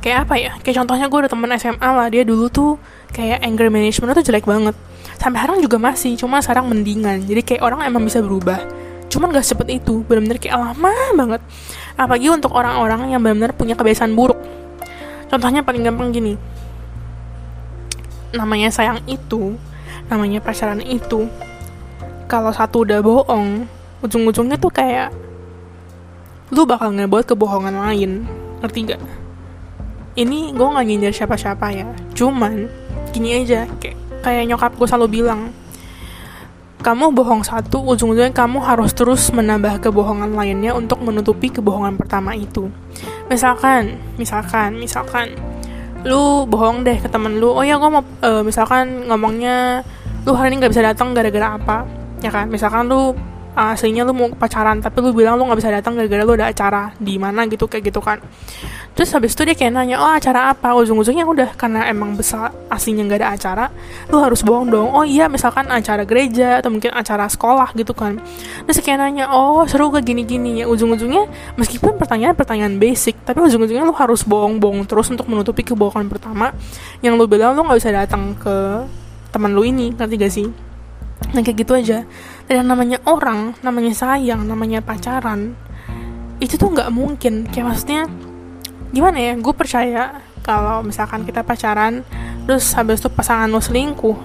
kayak 0.00 0.24
apa 0.24 0.34
ya 0.40 0.52
kayak 0.64 0.76
contohnya 0.80 1.06
gue 1.12 1.18
ada 1.26 1.28
temen 1.28 1.50
SMA 1.60 1.90
lah 1.92 2.08
dia 2.08 2.24
dulu 2.24 2.48
tuh 2.48 2.80
kayak 3.10 3.42
anger 3.42 3.68
management 3.68 4.16
tuh 4.18 4.26
jelek 4.26 4.46
banget. 4.46 4.74
Sampai 5.20 5.42
sekarang 5.42 5.58
juga 5.60 5.76
masih 5.76 6.16
cuma 6.16 6.40
sekarang 6.40 6.70
mendingan. 6.70 7.26
Jadi 7.28 7.42
kayak 7.44 7.62
orang 7.62 7.84
emang 7.84 8.06
bisa 8.06 8.24
berubah. 8.24 8.62
Cuman 9.12 9.34
gak 9.34 9.44
cepet 9.44 9.82
itu. 9.82 10.06
Benar-benar 10.06 10.38
kayak 10.40 10.56
lama 10.56 10.94
banget. 11.12 11.42
Apalagi 11.98 12.32
untuk 12.32 12.54
orang-orang 12.56 13.12
yang 13.12 13.20
benar-benar 13.20 13.52
punya 13.52 13.76
kebiasaan 13.76 14.16
buruk. 14.16 14.38
Contohnya 15.28 15.60
paling 15.60 15.84
gampang 15.84 16.08
gini. 16.14 16.34
Namanya 18.32 18.70
sayang 18.70 19.02
itu 19.10 19.58
namanya 20.10 20.42
pacaran 20.42 20.82
itu 20.82 21.30
kalau 22.26 22.50
satu 22.50 22.82
udah 22.82 22.98
bohong 22.98 23.62
ujung-ujungnya 24.02 24.58
tuh 24.58 24.70
kayak 24.74 25.14
lu 26.50 26.66
bakal 26.66 26.90
ngebuat 26.90 27.30
kebohongan 27.30 27.78
lain. 27.78 28.26
Ngerti 28.62 28.78
gak 28.90 29.00
ini 30.18 30.50
gue 30.50 30.66
gak 30.66 30.86
nyindir 30.86 31.14
siapa-siapa 31.14 31.66
ya. 31.70 31.86
Cuman 32.14 32.66
gini 33.10 33.42
aja 33.42 33.66
kayak 33.78 33.96
kayak 34.24 34.44
nyokap 34.48 34.72
gue 34.78 34.86
selalu 34.86 35.22
bilang 35.22 35.50
kamu 36.80 37.12
bohong 37.12 37.44
satu 37.44 37.84
ujung-ujungnya 37.92 38.32
kamu 38.32 38.64
harus 38.64 38.96
terus 38.96 39.28
menambah 39.36 39.84
kebohongan 39.84 40.32
lainnya 40.32 40.72
untuk 40.72 41.04
menutupi 41.04 41.52
kebohongan 41.52 42.00
pertama 42.00 42.32
itu. 42.32 42.72
Misalkan 43.28 44.00
misalkan 44.16 44.80
misalkan 44.80 45.36
lu 46.08 46.48
bohong 46.48 46.80
deh 46.80 46.96
ke 46.96 47.08
temen 47.12 47.36
lu. 47.36 47.52
Oh 47.52 47.60
ya 47.60 47.76
gue 47.76 47.90
mau 47.92 48.00
uh, 48.00 48.40
misalkan 48.40 49.04
ngomongnya 49.12 49.84
lu 50.24 50.32
hari 50.32 50.56
ini 50.56 50.64
nggak 50.64 50.72
bisa 50.72 50.80
datang 50.80 51.12
gara-gara 51.12 51.60
apa? 51.60 51.84
Ya 52.24 52.32
kan? 52.32 52.48
Misalkan 52.48 52.88
lu 52.88 53.12
aslinya 53.60 54.08
lu 54.08 54.16
mau 54.16 54.32
pacaran 54.32 54.80
tapi 54.80 55.04
lu 55.04 55.12
bilang 55.12 55.36
lu 55.36 55.44
nggak 55.44 55.60
bisa 55.60 55.68
datang 55.68 55.92
gara-gara 55.92 56.24
lu 56.24 56.32
ada 56.32 56.48
acara 56.48 56.82
di 56.96 57.20
mana 57.20 57.44
gitu 57.44 57.68
kayak 57.68 57.92
gitu 57.92 58.00
kan. 58.00 58.16
Terus 58.96 59.12
habis 59.12 59.36
itu 59.36 59.44
dia 59.44 59.52
kayak 59.52 59.76
nanya 59.76 60.00
oh 60.00 60.08
acara 60.08 60.50
apa? 60.50 60.72
Ujung-ujungnya 60.76 61.28
udah 61.28 61.52
karena 61.54 61.84
emang 61.92 62.16
besar 62.16 62.50
aslinya 62.72 63.04
nggak 63.04 63.20
ada 63.20 63.28
acara 63.36 63.64
lu 64.08 64.16
harus 64.18 64.40
bohong 64.40 64.72
dong. 64.72 64.88
Oh 64.96 65.04
iya 65.04 65.28
misalkan 65.28 65.68
acara 65.68 66.08
gereja 66.08 66.64
atau 66.64 66.72
mungkin 66.72 66.90
acara 66.96 67.28
sekolah 67.28 67.76
gitu 67.76 67.92
kan. 67.92 68.16
Terus 68.64 68.80
kayak 68.80 68.98
nanya 69.04 69.28
oh 69.28 69.68
seru 69.68 69.92
gak 69.92 70.08
gini-gini? 70.08 70.64
Ya 70.64 70.66
ujung-ujungnya 70.66 71.28
meskipun 71.60 72.00
pertanyaan-pertanyaan 72.00 72.80
basic 72.80 73.20
tapi 73.28 73.44
ujung-ujungnya 73.44 73.84
lu 73.84 73.92
harus 73.92 74.24
bohong-bohong 74.24 74.88
terus 74.88 75.12
untuk 75.12 75.28
menutupi 75.28 75.62
kebohongan 75.62 76.08
pertama 76.08 76.56
yang 77.04 77.20
lu 77.20 77.28
bilang 77.28 77.52
lu 77.52 77.64
nggak 77.64 77.78
bisa 77.78 77.92
datang 77.92 78.32
ke 78.36 78.88
teman 79.30 79.52
lu 79.52 79.62
ini 79.62 79.92
ngerti 79.94 80.14
gak 80.16 80.32
sih? 80.32 80.48
Nah 81.30 81.44
kayak 81.44 81.62
gitu 81.62 81.72
aja 81.76 82.08
dan 82.50 82.66
namanya 82.66 82.98
orang 83.06 83.54
namanya 83.62 83.94
sayang 83.94 84.42
namanya 84.42 84.82
pacaran 84.82 85.54
itu 86.42 86.58
tuh 86.58 86.74
nggak 86.74 86.90
mungkin. 86.90 87.46
Kayak 87.46 87.66
maksudnya 87.70 88.10
gimana 88.90 89.22
ya 89.22 89.38
gue 89.38 89.54
percaya 89.54 90.18
kalau 90.42 90.82
misalkan 90.82 91.22
kita 91.22 91.46
pacaran 91.46 92.02
terus 92.50 92.74
habis 92.74 92.98
itu 92.98 93.06
pasangan 93.06 93.46
lo 93.46 93.62
selingkuh 93.62 94.18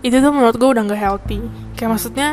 itu 0.00 0.16
tuh 0.24 0.32
menurut 0.32 0.56
gue 0.56 0.68
udah 0.72 0.82
nggak 0.88 1.00
healthy. 1.04 1.44
Kayak 1.76 2.00
maksudnya 2.00 2.28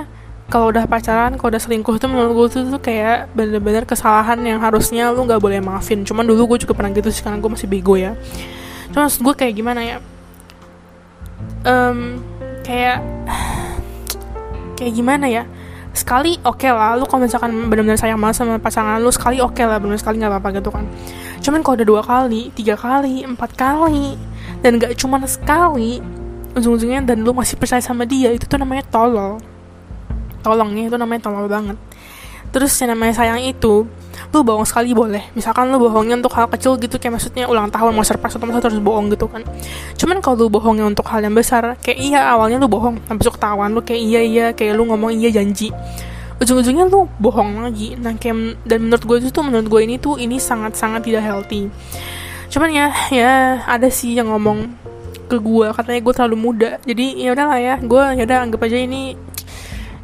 kalau 0.47 0.71
udah 0.71 0.87
pacaran 0.87 1.35
kalau 1.35 1.51
udah 1.51 1.59
selingkuh 1.59 1.99
tuh 1.99 2.07
menurut 2.07 2.31
gue 2.31 2.47
tuh, 2.55 2.61
tuh 2.71 2.79
kayak 2.79 3.35
bener-bener 3.35 3.83
kesalahan 3.83 4.39
yang 4.47 4.63
harusnya 4.63 5.11
lu 5.11 5.27
nggak 5.27 5.43
boleh 5.43 5.59
maafin. 5.59 6.07
Cuman 6.07 6.23
dulu 6.23 6.55
gue 6.55 6.63
juga 6.63 6.71
pernah 6.71 6.95
gitu 6.95 7.11
sih 7.11 7.19
karena 7.19 7.35
gue 7.43 7.51
masih 7.51 7.67
bego 7.67 7.99
ya. 7.99 8.15
Cuma 8.95 9.11
maksud 9.11 9.27
gue 9.27 9.33
kayak 9.35 9.53
gimana 9.59 9.81
ya? 9.83 9.97
Um, 11.67 12.23
kayak 12.63 13.03
kayak 14.83 14.95
gimana 14.95 15.25
ya? 15.31 15.43
Sekali 15.93 16.41
oke 16.41 16.65
okay 16.65 16.71
lah 16.73 16.97
lu 16.97 17.05
kalau 17.05 17.23
misalkan 17.23 17.53
benar-benar 17.69 18.01
sayang 18.01 18.17
banget 18.17 18.41
sama 18.41 18.57
pasangan 18.57 18.97
lu 18.97 19.13
sekali 19.13 19.37
oke 19.39 19.53
okay 19.53 19.65
lah 19.69 19.77
benar 19.77 19.95
sekali 20.01 20.19
nggak 20.19 20.31
apa-apa 20.35 20.49
gitu 20.59 20.69
kan. 20.73 20.85
Cuman 21.43 21.59
kalau 21.61 21.75
udah 21.79 21.87
dua 21.87 22.01
kali 22.01 22.49
tiga 22.57 22.75
kali 22.75 23.23
empat 23.23 23.53
kali 23.53 24.17
dan 24.65 24.79
gak 24.79 24.95
cuma 24.95 25.19
sekali 25.27 25.99
ujung-ujungnya 26.53 27.03
dan 27.03 27.21
lu 27.25 27.33
masih 27.33 27.57
percaya 27.57 27.81
sama 27.81 28.05
dia 28.05 28.29
itu 28.31 28.45
tuh 28.45 28.57
namanya 28.57 28.85
tolol. 28.89 29.41
Tolongnya 30.43 30.91
itu 30.91 30.97
namanya 30.99 31.29
tolol 31.29 31.47
banget. 31.47 31.77
Terus 32.53 32.73
yang 32.81 32.93
namanya 32.93 33.17
sayang 33.17 33.41
itu 33.41 33.89
lu 34.33 34.41
bohong 34.41 34.65
sekali 34.65 34.97
boleh. 34.97 35.29
Misalkan 35.37 35.69
lu 35.69 35.77
bohongnya 35.77 36.17
untuk 36.17 36.33
hal 36.33 36.49
kecil 36.49 36.75
gitu 36.81 36.97
kayak 36.97 37.21
maksudnya 37.21 37.45
ulang 37.45 37.69
tahun 37.69 37.93
mau 37.93 38.01
surprise 38.01 38.33
atau 38.33 38.49
terus 38.49 38.81
bohong 38.81 39.13
gitu 39.13 39.29
kan. 39.29 39.45
Cuman 39.93 40.17
kalau 40.25 40.49
lu 40.49 40.49
bohongnya 40.49 40.89
untuk 40.89 41.05
hal 41.13 41.21
yang 41.21 41.37
besar 41.37 41.77
kayak 41.79 42.01
iya 42.01 42.33
awalnya 42.33 42.57
lu 42.57 42.65
bohong 42.65 42.97
sampai 43.05 43.23
ketahuan 43.29 43.69
lu 43.71 43.85
kayak 43.85 44.01
iya 44.01 44.21
iya 44.25 44.45
kayak 44.51 44.73
lu 44.73 44.89
ngomong 44.89 45.13
iya 45.13 45.29
janji. 45.29 45.69
Ujung-ujungnya 46.41 46.89
lu 46.89 47.05
bohong 47.21 47.61
lagi. 47.61 47.93
Nah 47.93 48.17
kayak 48.17 48.65
dan 48.65 48.89
menurut 48.89 49.03
gue 49.05 49.17
itu 49.21 49.29
tuh 49.29 49.45
menurut 49.45 49.69
gue 49.69 49.81
ini 49.85 49.95
tuh 50.01 50.17
ini 50.17 50.41
sangat-sangat 50.41 51.05
tidak 51.05 51.21
healthy. 51.21 51.69
Cuman 52.49 52.73
ya 52.73 52.89
ya 53.13 53.61
ada 53.69 53.87
sih 53.93 54.17
yang 54.17 54.33
ngomong 54.33 54.65
ke 55.29 55.37
gue 55.37 55.67
katanya 55.77 56.01
gue 56.01 56.13
terlalu 56.17 56.37
muda. 56.41 56.71
Jadi 56.81 57.21
ya 57.21 57.37
udahlah 57.37 57.59
ya 57.61 57.75
gue 57.77 58.03
ya 58.17 58.23
udah 58.25 58.39
anggap 58.49 58.65
aja 58.65 58.77
ini 58.81 59.13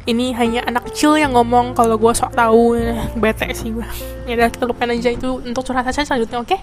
ini 0.08 0.32
hanya 0.32 0.64
anak 0.64 0.88
kecil 0.92 1.16
yang 1.20 1.36
ngomong 1.36 1.76
kalau 1.76 2.00
gue 2.00 2.12
sok 2.16 2.32
tahu. 2.32 2.78
Bete 3.20 3.52
sih 3.52 3.74
gue 3.74 3.84
ya 4.30 4.38
udah 4.38 4.48
lupain 4.70 4.90
aja 4.94 5.10
itu 5.10 5.42
untuk 5.42 5.66
curhat 5.66 5.82
saja 5.90 6.06
selanjutnya 6.06 6.38
oke? 6.40 6.54
Okay? 6.54 6.60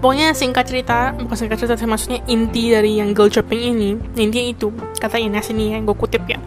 pokoknya 0.00 0.36
singkat 0.36 0.68
cerita 0.68 1.16
bukan 1.16 1.36
singkat 1.36 1.56
cerita 1.56 1.74
maksudnya 1.88 2.20
inti 2.28 2.70
dari 2.70 3.00
yang 3.00 3.16
girl 3.16 3.32
shopping 3.32 3.74
ini 3.74 3.96
intinya 4.14 4.44
itu 4.44 4.68
kata 5.00 5.16
Ines 5.16 5.48
ini 5.50 5.72
yang 5.72 5.88
gue 5.88 5.96
kutip 5.96 6.22
ya. 6.28 6.38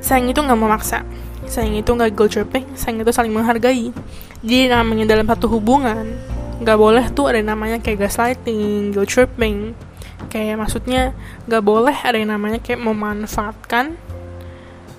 Sayang 0.00 0.32
itu 0.32 0.40
nggak 0.42 0.58
memaksa. 0.58 1.06
Sayang 1.46 1.80
itu 1.80 1.90
nggak 1.90 2.12
girl 2.12 2.30
shopping 2.30 2.66
sayang 2.74 3.02
itu 3.02 3.12
saling 3.14 3.32
menghargai. 3.32 3.94
Jadi 4.42 4.68
namanya 4.68 5.04
dalam 5.16 5.26
satu 5.26 5.46
hubungan 5.48 6.06
nggak 6.60 6.76
boleh 6.76 7.04
tuh 7.16 7.32
ada 7.32 7.40
yang 7.40 7.56
namanya 7.56 7.80
kayak 7.80 8.04
gaslighting 8.04 8.92
girl 8.92 9.08
shopping 9.08 9.72
kayak 10.28 10.60
maksudnya 10.60 11.16
nggak 11.48 11.64
boleh 11.64 11.96
ada 12.04 12.20
yang 12.20 12.36
namanya 12.36 12.60
kayak 12.60 12.84
memanfaatkan 12.84 13.96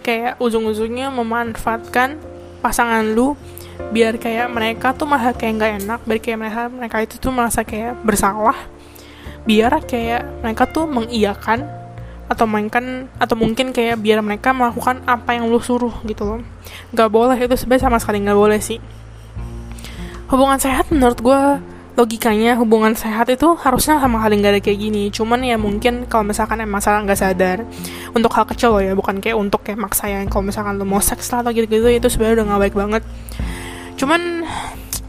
kayak 0.01 0.37
ujung-ujungnya 0.41 1.13
memanfaatkan 1.13 2.17
pasangan 2.59 3.05
lu 3.05 3.33
biar 3.89 4.21
kayak 4.21 4.51
mereka 4.53 4.93
tuh 4.93 5.09
malah 5.09 5.33
kayak 5.33 5.53
nggak 5.57 5.71
enak 5.81 5.99
biar 6.05 6.19
kayak 6.21 6.37
mereka 6.37 6.61
mereka 6.69 6.97
itu 7.01 7.15
tuh 7.17 7.33
merasa 7.33 7.65
kayak 7.65 7.97
bersalah 8.05 8.57
biar 9.41 9.73
kayak 9.89 10.45
mereka 10.45 10.69
tuh 10.69 10.85
mengiyakan 10.85 11.65
atau 12.31 12.47
mainkan 12.47 13.11
atau 13.19 13.35
mungkin 13.35 13.75
kayak 13.75 13.99
biar 13.99 14.23
mereka 14.23 14.55
melakukan 14.55 15.03
apa 15.03 15.35
yang 15.35 15.51
lu 15.51 15.59
suruh 15.59 15.91
gitu 16.07 16.23
loh. 16.23 16.39
Nggak 16.95 17.09
boleh 17.11 17.35
itu 17.35 17.55
sebenarnya 17.59 17.91
sama 17.91 17.99
sekali 17.99 18.23
nggak 18.23 18.39
boleh 18.39 18.59
sih. 18.63 18.79
Hubungan 20.31 20.55
sehat 20.55 20.87
menurut 20.95 21.19
gue 21.19 21.41
logikanya 21.91 22.55
hubungan 22.55 22.95
sehat 22.95 23.27
itu 23.27 23.51
harusnya 23.59 23.99
sama 23.99 24.23
hal 24.23 24.31
yang 24.31 24.41
gak 24.47 24.53
ada 24.55 24.61
kayak 24.63 24.79
gini. 24.79 25.03
Cuman 25.11 25.43
ya 25.43 25.59
mungkin 25.59 26.07
kalau 26.07 26.23
misalkan 26.23 26.63
emang 26.63 26.79
salah 26.79 27.03
nggak 27.03 27.19
sadar 27.19 27.67
untuk 28.15 28.31
hal 28.31 28.47
kecil 28.47 28.79
loh 28.79 28.83
ya 28.83 28.95
bukan 28.95 29.19
kayak 29.19 29.35
untuk 29.35 29.61
kayak 29.67 29.79
maksa 29.79 30.07
yang 30.07 30.31
kalau 30.31 30.47
misalkan 30.47 30.79
lo 30.79 30.87
mau 30.87 31.03
seks 31.03 31.27
lah 31.35 31.43
atau 31.43 31.51
gitu-gitu 31.51 31.87
itu 31.91 32.07
sebenarnya 32.07 32.35
udah 32.41 32.45
gak 32.55 32.61
baik 32.69 32.75
banget. 32.75 33.03
Cuman 33.99 34.47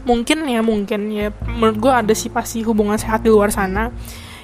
mungkin 0.03 0.37
ya 0.43 0.59
mungkin 0.59 1.01
ya 1.15 1.31
menurut 1.47 1.77
gue 1.79 1.93
ada 1.93 2.13
sih 2.13 2.27
pasti 2.27 2.59
hubungan 2.67 2.99
sehat 2.99 3.23
di 3.23 3.31
luar 3.31 3.49
sana. 3.49 3.87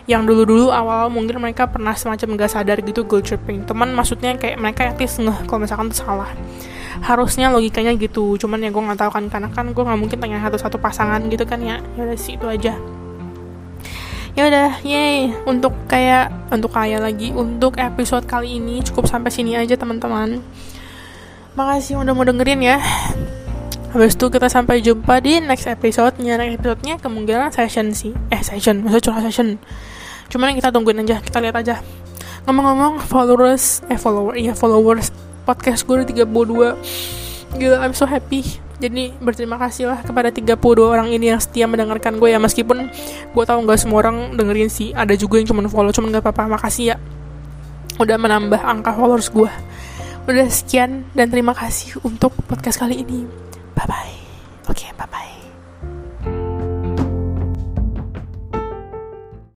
Yang 0.10 0.34
dulu-dulu 0.34 0.73
awal 0.73 1.13
mungkin 1.13 1.38
mereka 1.38 1.69
pernah 1.69 1.93
semacam 1.93 2.39
gak 2.39 2.52
sadar 2.56 2.80
gitu 2.82 3.04
goal 3.04 3.21
tripping. 3.21 3.67
Teman 3.67 3.91
maksudnya 3.91 4.34
kayak 4.39 4.58
mereka 4.58 4.95
least 4.95 5.19
ngeh 5.19 5.43
kalau 5.45 5.67
misalkan 5.67 5.91
itu 5.91 6.02
salah 6.02 6.32
harusnya 7.06 7.54
logikanya 7.54 7.93
gitu 7.95 8.36
cuman 8.41 8.65
ya 8.65 8.69
gue 8.73 8.82
nggak 8.82 8.99
tahu 8.99 9.12
kan 9.13 9.23
karena 9.30 9.49
kan 9.54 9.65
gue 9.71 9.84
nggak 9.84 9.99
mungkin 9.99 10.17
tanya 10.17 10.41
satu-satu 10.43 10.78
pasangan 10.82 11.21
gitu 11.30 11.45
kan 11.45 11.62
ya 11.62 11.80
ya 11.95 12.02
udah 12.06 12.17
sih 12.19 12.36
itu 12.36 12.45
aja 12.49 12.73
ya 14.34 14.43
udah 14.45 14.69
yay 14.86 15.34
untuk 15.45 15.73
kayak 15.89 16.32
untuk 16.49 16.73
kayak 16.73 17.02
lagi 17.02 17.34
untuk 17.34 17.78
episode 17.78 18.25
kali 18.25 18.58
ini 18.58 18.82
cukup 18.86 19.06
sampai 19.10 19.30
sini 19.30 19.58
aja 19.58 19.78
teman-teman 19.78 20.41
makasih 21.54 22.02
udah 22.02 22.13
mau 22.13 22.25
dengerin 22.25 22.62
ya 22.62 22.78
Habis 23.89 24.13
itu 24.13 24.30
kita 24.30 24.45
sampai 24.54 24.86
jumpa 24.86 25.17
di 25.17 25.41
next 25.41 25.65
episode-nya. 25.65 26.38
Next 26.38 26.62
episode-nya 26.62 27.02
kemungkinan 27.02 27.49
session 27.49 27.89
sih. 27.89 28.13
Eh, 28.30 28.38
session. 28.38 28.86
Maksudnya 28.86 29.02
curhat 29.02 29.23
session. 29.25 29.58
Cuman 30.30 30.54
kita 30.54 30.69
tungguin 30.69 31.02
aja. 31.02 31.17
Kita 31.17 31.41
lihat 31.41 31.58
aja. 31.58 31.82
Ngomong-ngomong, 32.45 33.02
followers. 33.02 33.82
Eh, 33.89 33.97
follower. 33.97 34.38
Iya, 34.38 34.54
followers 34.54 35.10
podcast 35.50 35.82
gue 35.90 36.06
udah 36.06 36.08
32 36.30 37.58
gila 37.58 37.78
I'm 37.82 37.98
so 37.98 38.06
happy. 38.06 38.46
Jadi 38.80 39.12
berterima 39.18 39.58
kasih 39.58 39.92
lah 39.92 40.00
kepada 40.06 40.30
32 40.30 40.56
orang 40.86 41.10
ini 41.10 41.34
yang 41.34 41.42
setia 41.42 41.66
mendengarkan 41.66 42.22
gue 42.22 42.30
ya. 42.30 42.38
Meskipun 42.38 42.94
gue 43.34 43.44
tahu 43.44 43.66
nggak 43.66 43.80
semua 43.82 44.06
orang 44.06 44.38
dengerin 44.38 44.70
sih. 44.70 44.94
Ada 44.94 45.18
juga 45.18 45.42
yang 45.42 45.50
cuma 45.50 45.66
follow 45.66 45.90
cuman 45.90 46.14
nggak 46.14 46.24
apa-apa. 46.24 46.62
Makasih 46.62 46.94
ya. 46.94 46.98
Udah 47.98 48.16
menambah 48.22 48.62
angka 48.62 48.94
followers 48.94 49.34
gue 49.34 49.50
udah 50.30 50.46
sekian 50.46 51.10
dan 51.18 51.34
terima 51.34 51.58
kasih 51.58 51.98
untuk 52.06 52.38
podcast 52.46 52.78
kali 52.78 53.02
ini. 53.02 53.26
Bye 53.74 53.90
bye 53.90 54.20
oke 54.70 54.78
okay, 54.78 54.94
bye 54.94 55.10
bye 55.10 55.38